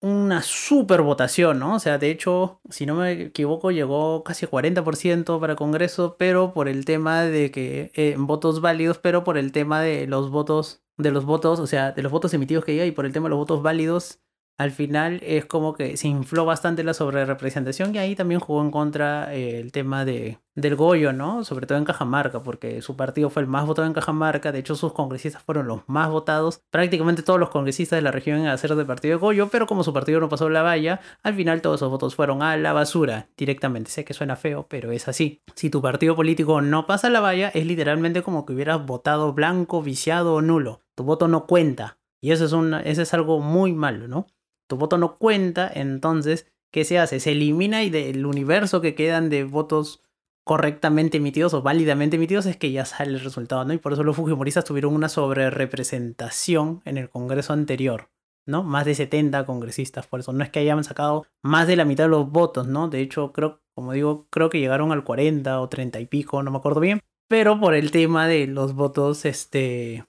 una 0.00 0.42
super 0.42 1.02
votación, 1.02 1.58
¿no? 1.58 1.74
O 1.76 1.80
sea, 1.80 1.98
de 1.98 2.10
hecho, 2.10 2.60
si 2.70 2.86
no 2.86 2.94
me 2.94 3.12
equivoco, 3.12 3.70
llegó 3.70 4.22
casi 4.22 4.46
a 4.46 4.50
40% 4.50 5.40
para 5.40 5.52
el 5.54 5.56
Congreso, 5.56 6.16
pero 6.18 6.52
por 6.52 6.68
el 6.68 6.84
tema 6.84 7.22
de 7.22 7.50
que 7.50 7.90
eh, 7.94 8.14
votos 8.18 8.60
válidos, 8.60 8.98
pero 8.98 9.24
por 9.24 9.38
el 9.38 9.52
tema 9.52 9.80
de 9.80 10.06
los 10.06 10.30
votos, 10.30 10.82
de 10.96 11.10
los 11.10 11.24
votos, 11.24 11.58
o 11.60 11.66
sea, 11.66 11.92
de 11.92 12.02
los 12.02 12.12
votos 12.12 12.32
emitidos 12.34 12.64
que 12.64 12.80
hay 12.80 12.88
y 12.88 12.92
por 12.92 13.06
el 13.06 13.12
tema 13.12 13.26
de 13.26 13.30
los 13.30 13.38
votos 13.38 13.62
válidos, 13.62 14.20
al 14.58 14.72
final 14.72 15.20
es 15.22 15.46
como 15.46 15.72
que 15.74 15.96
se 15.96 16.08
infló 16.08 16.44
bastante 16.44 16.82
la 16.82 16.92
sobrerepresentación 16.92 17.94
y 17.94 17.98
ahí 17.98 18.16
también 18.16 18.40
jugó 18.40 18.60
en 18.60 18.72
contra 18.72 19.32
eh, 19.32 19.60
el 19.60 19.70
tema 19.70 20.04
de, 20.04 20.40
del 20.56 20.74
Goyo, 20.74 21.12
¿no? 21.12 21.44
Sobre 21.44 21.66
todo 21.66 21.78
en 21.78 21.84
Cajamarca, 21.84 22.42
porque 22.42 22.82
su 22.82 22.96
partido 22.96 23.30
fue 23.30 23.42
el 23.42 23.48
más 23.48 23.66
votado 23.66 23.86
en 23.86 23.94
Cajamarca, 23.94 24.50
de 24.50 24.58
hecho 24.58 24.74
sus 24.74 24.92
congresistas 24.92 25.42
fueron 25.44 25.68
los 25.68 25.82
más 25.86 26.10
votados, 26.10 26.60
prácticamente 26.70 27.22
todos 27.22 27.38
los 27.38 27.50
congresistas 27.50 27.98
de 27.98 28.02
la 28.02 28.10
región 28.10 28.46
a 28.46 28.58
ser 28.58 28.74
del 28.74 28.84
partido 28.84 29.16
de 29.16 29.20
Goyo, 29.20 29.48
pero 29.48 29.68
como 29.68 29.84
su 29.84 29.92
partido 29.92 30.18
no 30.18 30.28
pasó 30.28 30.48
la 30.50 30.62
valla, 30.62 31.00
al 31.22 31.34
final 31.34 31.62
todos 31.62 31.76
esos 31.76 31.90
votos 31.90 32.16
fueron 32.16 32.42
a 32.42 32.56
la 32.56 32.72
basura 32.72 33.28
directamente. 33.36 33.92
Sé 33.92 34.04
que 34.04 34.12
suena 34.12 34.34
feo, 34.34 34.66
pero 34.68 34.90
es 34.90 35.06
así. 35.06 35.40
Si 35.54 35.70
tu 35.70 35.80
partido 35.80 36.16
político 36.16 36.60
no 36.60 36.84
pasa 36.86 37.10
la 37.10 37.20
valla, 37.20 37.48
es 37.50 37.64
literalmente 37.64 38.22
como 38.22 38.44
que 38.44 38.54
hubieras 38.54 38.84
votado 38.84 39.32
blanco, 39.32 39.82
viciado 39.82 40.34
o 40.34 40.42
nulo. 40.42 40.82
Tu 40.96 41.04
voto 41.04 41.28
no 41.28 41.46
cuenta. 41.46 41.98
Y 42.20 42.32
eso 42.32 42.44
es, 42.44 42.52
una, 42.52 42.80
eso 42.80 43.02
es 43.02 43.14
algo 43.14 43.38
muy 43.38 43.72
malo, 43.72 44.08
¿no? 44.08 44.26
Tu 44.68 44.76
voto 44.76 44.98
no 44.98 45.18
cuenta, 45.18 45.70
entonces, 45.74 46.46
¿qué 46.70 46.84
se 46.84 46.98
hace? 46.98 47.18
Se 47.18 47.32
elimina 47.32 47.82
y 47.82 47.90
del 47.90 48.24
universo 48.26 48.80
que 48.80 48.94
quedan 48.94 49.30
de 49.30 49.44
votos 49.44 50.02
correctamente 50.44 51.18
emitidos 51.18 51.52
o 51.52 51.60
válidamente 51.60 52.16
emitidos 52.16 52.46
es 52.46 52.56
que 52.56 52.72
ya 52.72 52.86
sale 52.86 53.10
el 53.10 53.20
resultado, 53.20 53.66
¿no? 53.66 53.74
Y 53.74 53.78
por 53.78 53.92
eso 53.92 54.02
los 54.02 54.16
fujimoristas 54.16 54.64
tuvieron 54.64 54.94
una 54.94 55.10
sobrerepresentación 55.10 56.80
en 56.86 56.96
el 56.96 57.10
Congreso 57.10 57.52
anterior, 57.52 58.08
¿no? 58.46 58.62
Más 58.62 58.86
de 58.86 58.94
70 58.94 59.44
congresistas, 59.44 60.06
por 60.06 60.20
eso 60.20 60.32
no 60.32 60.42
es 60.42 60.48
que 60.48 60.60
hayan 60.60 60.82
sacado 60.84 61.26
más 61.42 61.66
de 61.66 61.76
la 61.76 61.84
mitad 61.84 62.04
de 62.04 62.10
los 62.10 62.30
votos, 62.30 62.66
¿no? 62.66 62.88
De 62.88 63.00
hecho, 63.00 63.32
creo, 63.34 63.60
como 63.74 63.92
digo, 63.92 64.26
creo 64.30 64.48
que 64.48 64.58
llegaron 64.58 64.90
al 64.90 65.04
40 65.04 65.60
o 65.60 65.68
30 65.68 66.00
y 66.00 66.06
pico, 66.06 66.42
no 66.42 66.50
me 66.50 66.56
acuerdo 66.56 66.80
bien, 66.80 67.00
pero 67.28 67.60
por 67.60 67.74
el 67.74 67.90
tema 67.90 68.26
de 68.26 68.46
los 68.46 68.74
votos, 68.74 69.26
este, 69.26 70.06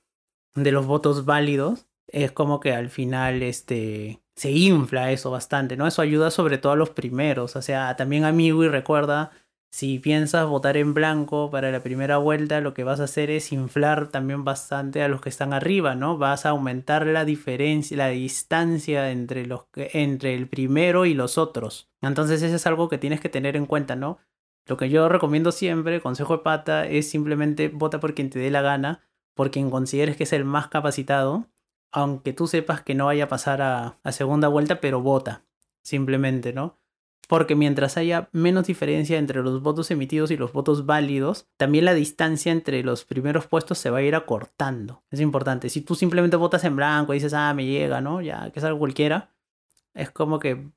de 0.56 0.72
los 0.72 0.86
votos 0.86 1.26
válidos, 1.26 1.88
es 2.08 2.32
como 2.32 2.62
que 2.62 2.72
al 2.72 2.90
final, 2.90 3.44
este, 3.44 4.22
se 4.40 4.52
infla 4.52 5.12
eso 5.12 5.32
bastante, 5.32 5.76
¿no? 5.76 5.86
Eso 5.86 6.02
ayuda 6.02 6.32
sobre 6.32 6.58
todo 6.58 6.72
a 6.72 6.78
los 6.78 6.92
primeros, 6.92 7.58
o 7.58 7.62
sea, 7.62 7.98
también 7.98 8.24
a 8.24 8.32
y 8.32 8.52
recuerda, 8.70 9.32
si 9.70 10.00
piensas 10.00 10.48
votar 10.48 10.78
en 10.78 10.94
blanco 10.94 11.50
para 11.52 11.74
la 11.74 11.84
primera 11.84 12.20
vuelta, 12.20 12.62
lo 12.62 12.74
que 12.74 12.86
vas 12.86 13.02
a 13.02 13.04
hacer 13.04 13.32
es 13.32 13.52
inflar 13.52 14.08
también 14.08 14.46
bastante 14.46 15.04
a 15.04 15.10
los 15.10 15.20
que 15.20 15.28
están 15.28 15.52
arriba, 15.52 15.94
¿no? 15.94 16.18
Vas 16.18 16.46
a 16.46 16.52
aumentar 16.52 17.06
la 17.06 17.26
diferencia, 17.26 17.98
la 17.98 18.08
distancia 18.08 19.12
entre, 19.12 19.46
los 19.46 19.66
entre 19.76 20.36
el 20.36 20.48
primero 20.48 21.06
y 21.06 21.14
los 21.14 21.38
otros. 21.38 21.90
Entonces 22.02 22.42
eso 22.42 22.56
es 22.56 22.66
algo 22.66 22.88
que 22.88 22.98
tienes 22.98 23.20
que 23.20 23.28
tener 23.28 23.58
en 23.58 23.66
cuenta, 23.66 23.98
¿no? 23.98 24.20
Lo 24.68 24.78
que 24.78 24.90
yo 24.90 25.10
recomiendo 25.10 25.52
siempre, 25.52 26.00
consejo 26.00 26.38
de 26.38 26.44
pata, 26.44 26.88
es 26.88 27.10
simplemente 27.10 27.68
vota 27.68 28.00
por 28.00 28.14
quien 28.14 28.30
te 28.30 28.40
dé 28.40 28.52
la 28.52 28.62
gana, 28.62 29.02
por 29.36 29.52
quien 29.52 29.70
consideres 29.70 30.16
que 30.16 30.24
es 30.24 30.32
el 30.32 30.46
más 30.46 30.70
capacitado 30.70 31.50
aunque 31.92 32.34
tú 32.34 32.48
sepas 32.48 32.82
que 32.82 32.96
no 32.96 33.06
vaya 33.06 33.26
a 33.26 33.30
pasar 33.30 33.62
a, 33.62 34.00
segunda 34.12 34.48
vuelta, 34.48 34.82
pero 34.82 35.02
vota, 35.02 35.44
simplemente, 35.82 36.54
¿no? 36.54 36.78
Porque 37.28 37.56
mientras 37.56 37.96
haya 37.98 38.30
menos 38.32 38.66
diferencia 38.66 39.20
entre 39.20 39.44
los 39.44 39.62
votos 39.62 39.92
emitidos 39.92 40.32
y 40.32 40.38
los 40.38 40.52
votos 40.52 40.88
válidos, 40.88 41.48
también 41.58 41.86
la 41.86 41.94
distancia 41.94 42.52
entre 42.52 42.84
los 42.84 43.06
primeros 43.06 43.46
puestos 43.46 43.78
se 43.78 43.92
va 43.92 44.00
a 44.00 44.02
ir 44.02 44.16
acortando. 44.16 45.04
Es 45.12 45.20
importante. 45.20 45.70
Si 45.70 45.82
tú 45.82 45.94
simplemente 45.94 46.38
votas 46.38 46.64
en 46.64 46.76
blanco 46.76 47.14
y 47.14 47.18
dices, 47.18 47.36
ah, 47.36 47.54
me 47.54 47.66
llega, 47.68 48.02
¿no? 48.02 48.22
Ya, 48.22 48.50
que 48.52 48.60
es 48.60 48.66
algo 48.66 48.80
cualquiera, 48.80 49.32
es 49.94 50.10
como 50.10 50.40
que 50.40 50.72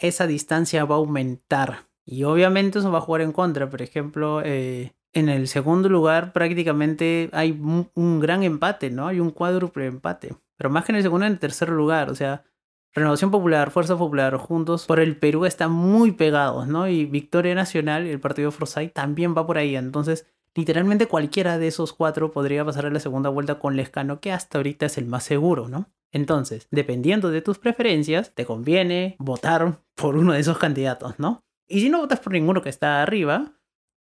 esa 0.00 0.26
distancia 0.26 0.84
va 0.84 0.94
a 0.94 0.98
aumentar. 0.98 1.88
Y 2.06 2.24
obviamente 2.24 2.78
eso 2.78 2.90
va 2.90 2.98
a 2.98 3.02
jugar 3.02 3.20
en 3.20 3.32
contra. 3.32 3.68
Por 3.68 3.82
ejemplo, 3.82 4.40
eh, 4.42 4.94
en 5.12 5.28
el 5.28 5.48
segundo 5.48 5.88
lugar 5.88 6.32
prácticamente 6.32 7.28
hay 7.32 7.50
un, 7.50 8.20
gran 8.20 8.42
empate, 8.42 8.90
¿no? 8.90 9.08
Hay 9.08 9.20
un 9.20 9.30
cuádruple 9.30 9.86
empate. 9.86 10.36
Pero 10.58 10.68
más 10.68 10.84
que 10.84 10.92
en 10.92 10.96
el 10.96 11.02
segundo, 11.02 11.24
en 11.24 11.32
el 11.32 11.38
tercer 11.38 11.70
lugar. 11.70 12.10
O 12.10 12.14
sea, 12.14 12.44
Renovación 12.92 13.30
Popular, 13.30 13.70
Fuerza 13.70 13.96
Popular, 13.96 14.36
juntos 14.36 14.86
por 14.86 15.00
el 15.00 15.16
Perú 15.16 15.46
están 15.46 15.70
muy 15.70 16.12
pegados, 16.12 16.66
¿no? 16.66 16.88
Y 16.88 17.06
Victoria 17.06 17.54
Nacional 17.54 18.06
el 18.06 18.20
partido 18.20 18.50
Forsyth 18.50 18.92
también 18.92 19.34
va 19.36 19.46
por 19.46 19.56
ahí. 19.56 19.76
Entonces, 19.76 20.26
literalmente 20.54 21.06
cualquiera 21.06 21.58
de 21.58 21.68
esos 21.68 21.92
cuatro 21.92 22.32
podría 22.32 22.64
pasar 22.64 22.86
a 22.86 22.90
la 22.90 23.00
segunda 23.00 23.30
vuelta 23.30 23.58
con 23.58 23.76
Lescano, 23.76 24.20
que 24.20 24.32
hasta 24.32 24.58
ahorita 24.58 24.86
es 24.86 24.98
el 24.98 25.06
más 25.06 25.24
seguro, 25.24 25.68
¿no? 25.68 25.90
Entonces, 26.10 26.66
dependiendo 26.70 27.30
de 27.30 27.42
tus 27.42 27.58
preferencias, 27.58 28.34
te 28.34 28.44
conviene 28.44 29.16
votar 29.18 29.80
por 29.94 30.16
uno 30.16 30.32
de 30.32 30.40
esos 30.40 30.58
candidatos, 30.58 31.18
¿no? 31.18 31.44
Y 31.68 31.80
si 31.80 31.90
no 31.90 31.98
votas 31.98 32.20
por 32.20 32.32
ninguno 32.32 32.62
que 32.62 32.70
está 32.70 33.02
arriba, 33.02 33.52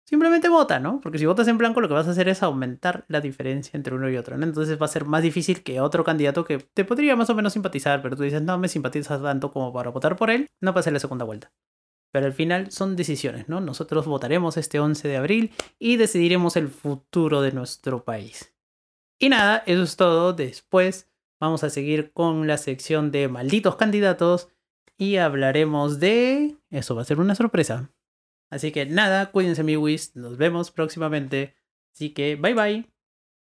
simplemente 0.10 0.50
vota, 0.50 0.80
¿no? 0.80 1.00
Porque 1.02 1.20
si 1.20 1.28
votas 1.28 1.48
en 1.48 1.60
blanco 1.60 1.82
lo 1.82 1.88
que 1.88 1.94
vas 1.94 2.08
a 2.08 2.12
hacer 2.12 2.28
es 2.30 2.42
aumentar 2.42 3.06
la 3.10 3.22
diferencia 3.22 3.78
entre 3.78 3.94
uno 3.94 4.10
y 4.10 4.18
otro, 4.18 4.38
¿no? 4.38 4.44
Entonces 4.44 4.82
va 4.82 4.86
a 4.86 4.90
ser 4.90 5.06
más 5.06 5.22
difícil 5.22 5.62
que 5.62 5.82
otro 5.82 6.04
candidato 6.04 6.46
que 6.46 6.58
te 6.58 6.84
podría 6.84 7.16
más 7.16 7.30
o 7.30 7.36
menos 7.36 7.54
simpatizar, 7.54 8.02
pero 8.02 8.16
tú 8.16 8.24
dices, 8.24 8.42
no 8.42 8.58
me 8.58 8.68
simpatizas 8.68 9.22
tanto 9.22 9.52
como 9.52 9.72
para 9.72 9.92
votar 9.92 10.16
por 10.16 10.32
él, 10.32 10.50
no 10.62 10.74
pase 10.74 10.90
la 10.90 10.98
segunda 10.98 11.26
vuelta. 11.26 11.52
Pero 12.12 12.26
al 12.26 12.34
final 12.34 12.72
son 12.72 12.96
decisiones, 12.96 13.50
¿no? 13.50 13.62
Nosotros 13.62 14.08
votaremos 14.08 14.58
este 14.58 14.80
11 14.80 15.08
de 15.08 15.18
abril 15.18 15.52
y 15.78 15.98
decidiremos 15.98 16.56
el 16.56 16.70
futuro 16.70 17.44
de 17.44 17.52
nuestro 17.52 18.04
país. 18.04 18.56
Y 19.20 19.30
nada, 19.30 19.62
eso 19.68 19.84
es 19.84 19.96
todo. 19.96 20.34
Después 20.34 21.08
vamos 21.40 21.64
a 21.64 21.70
seguir 21.70 22.12
con 22.14 22.48
la 22.48 22.58
sección 22.58 23.12
de 23.12 23.28
malditos 23.28 23.76
candidatos 23.76 24.50
y 24.98 25.18
hablaremos 25.18 26.00
de... 26.00 26.58
Eso 26.72 26.96
va 26.96 27.04
a 27.04 27.06
ser 27.06 27.20
una 27.20 27.36
sorpresa. 27.36 27.92
Así 28.50 28.72
que 28.72 28.86
nada, 28.86 29.32
cuídense, 29.32 29.64
miwis. 29.64 30.16
Nos 30.16 30.38
vemos 30.38 30.72
próximamente. 30.72 31.56
Así 31.94 32.12
que 32.14 32.36
bye 32.36 32.54
bye. 32.54 32.99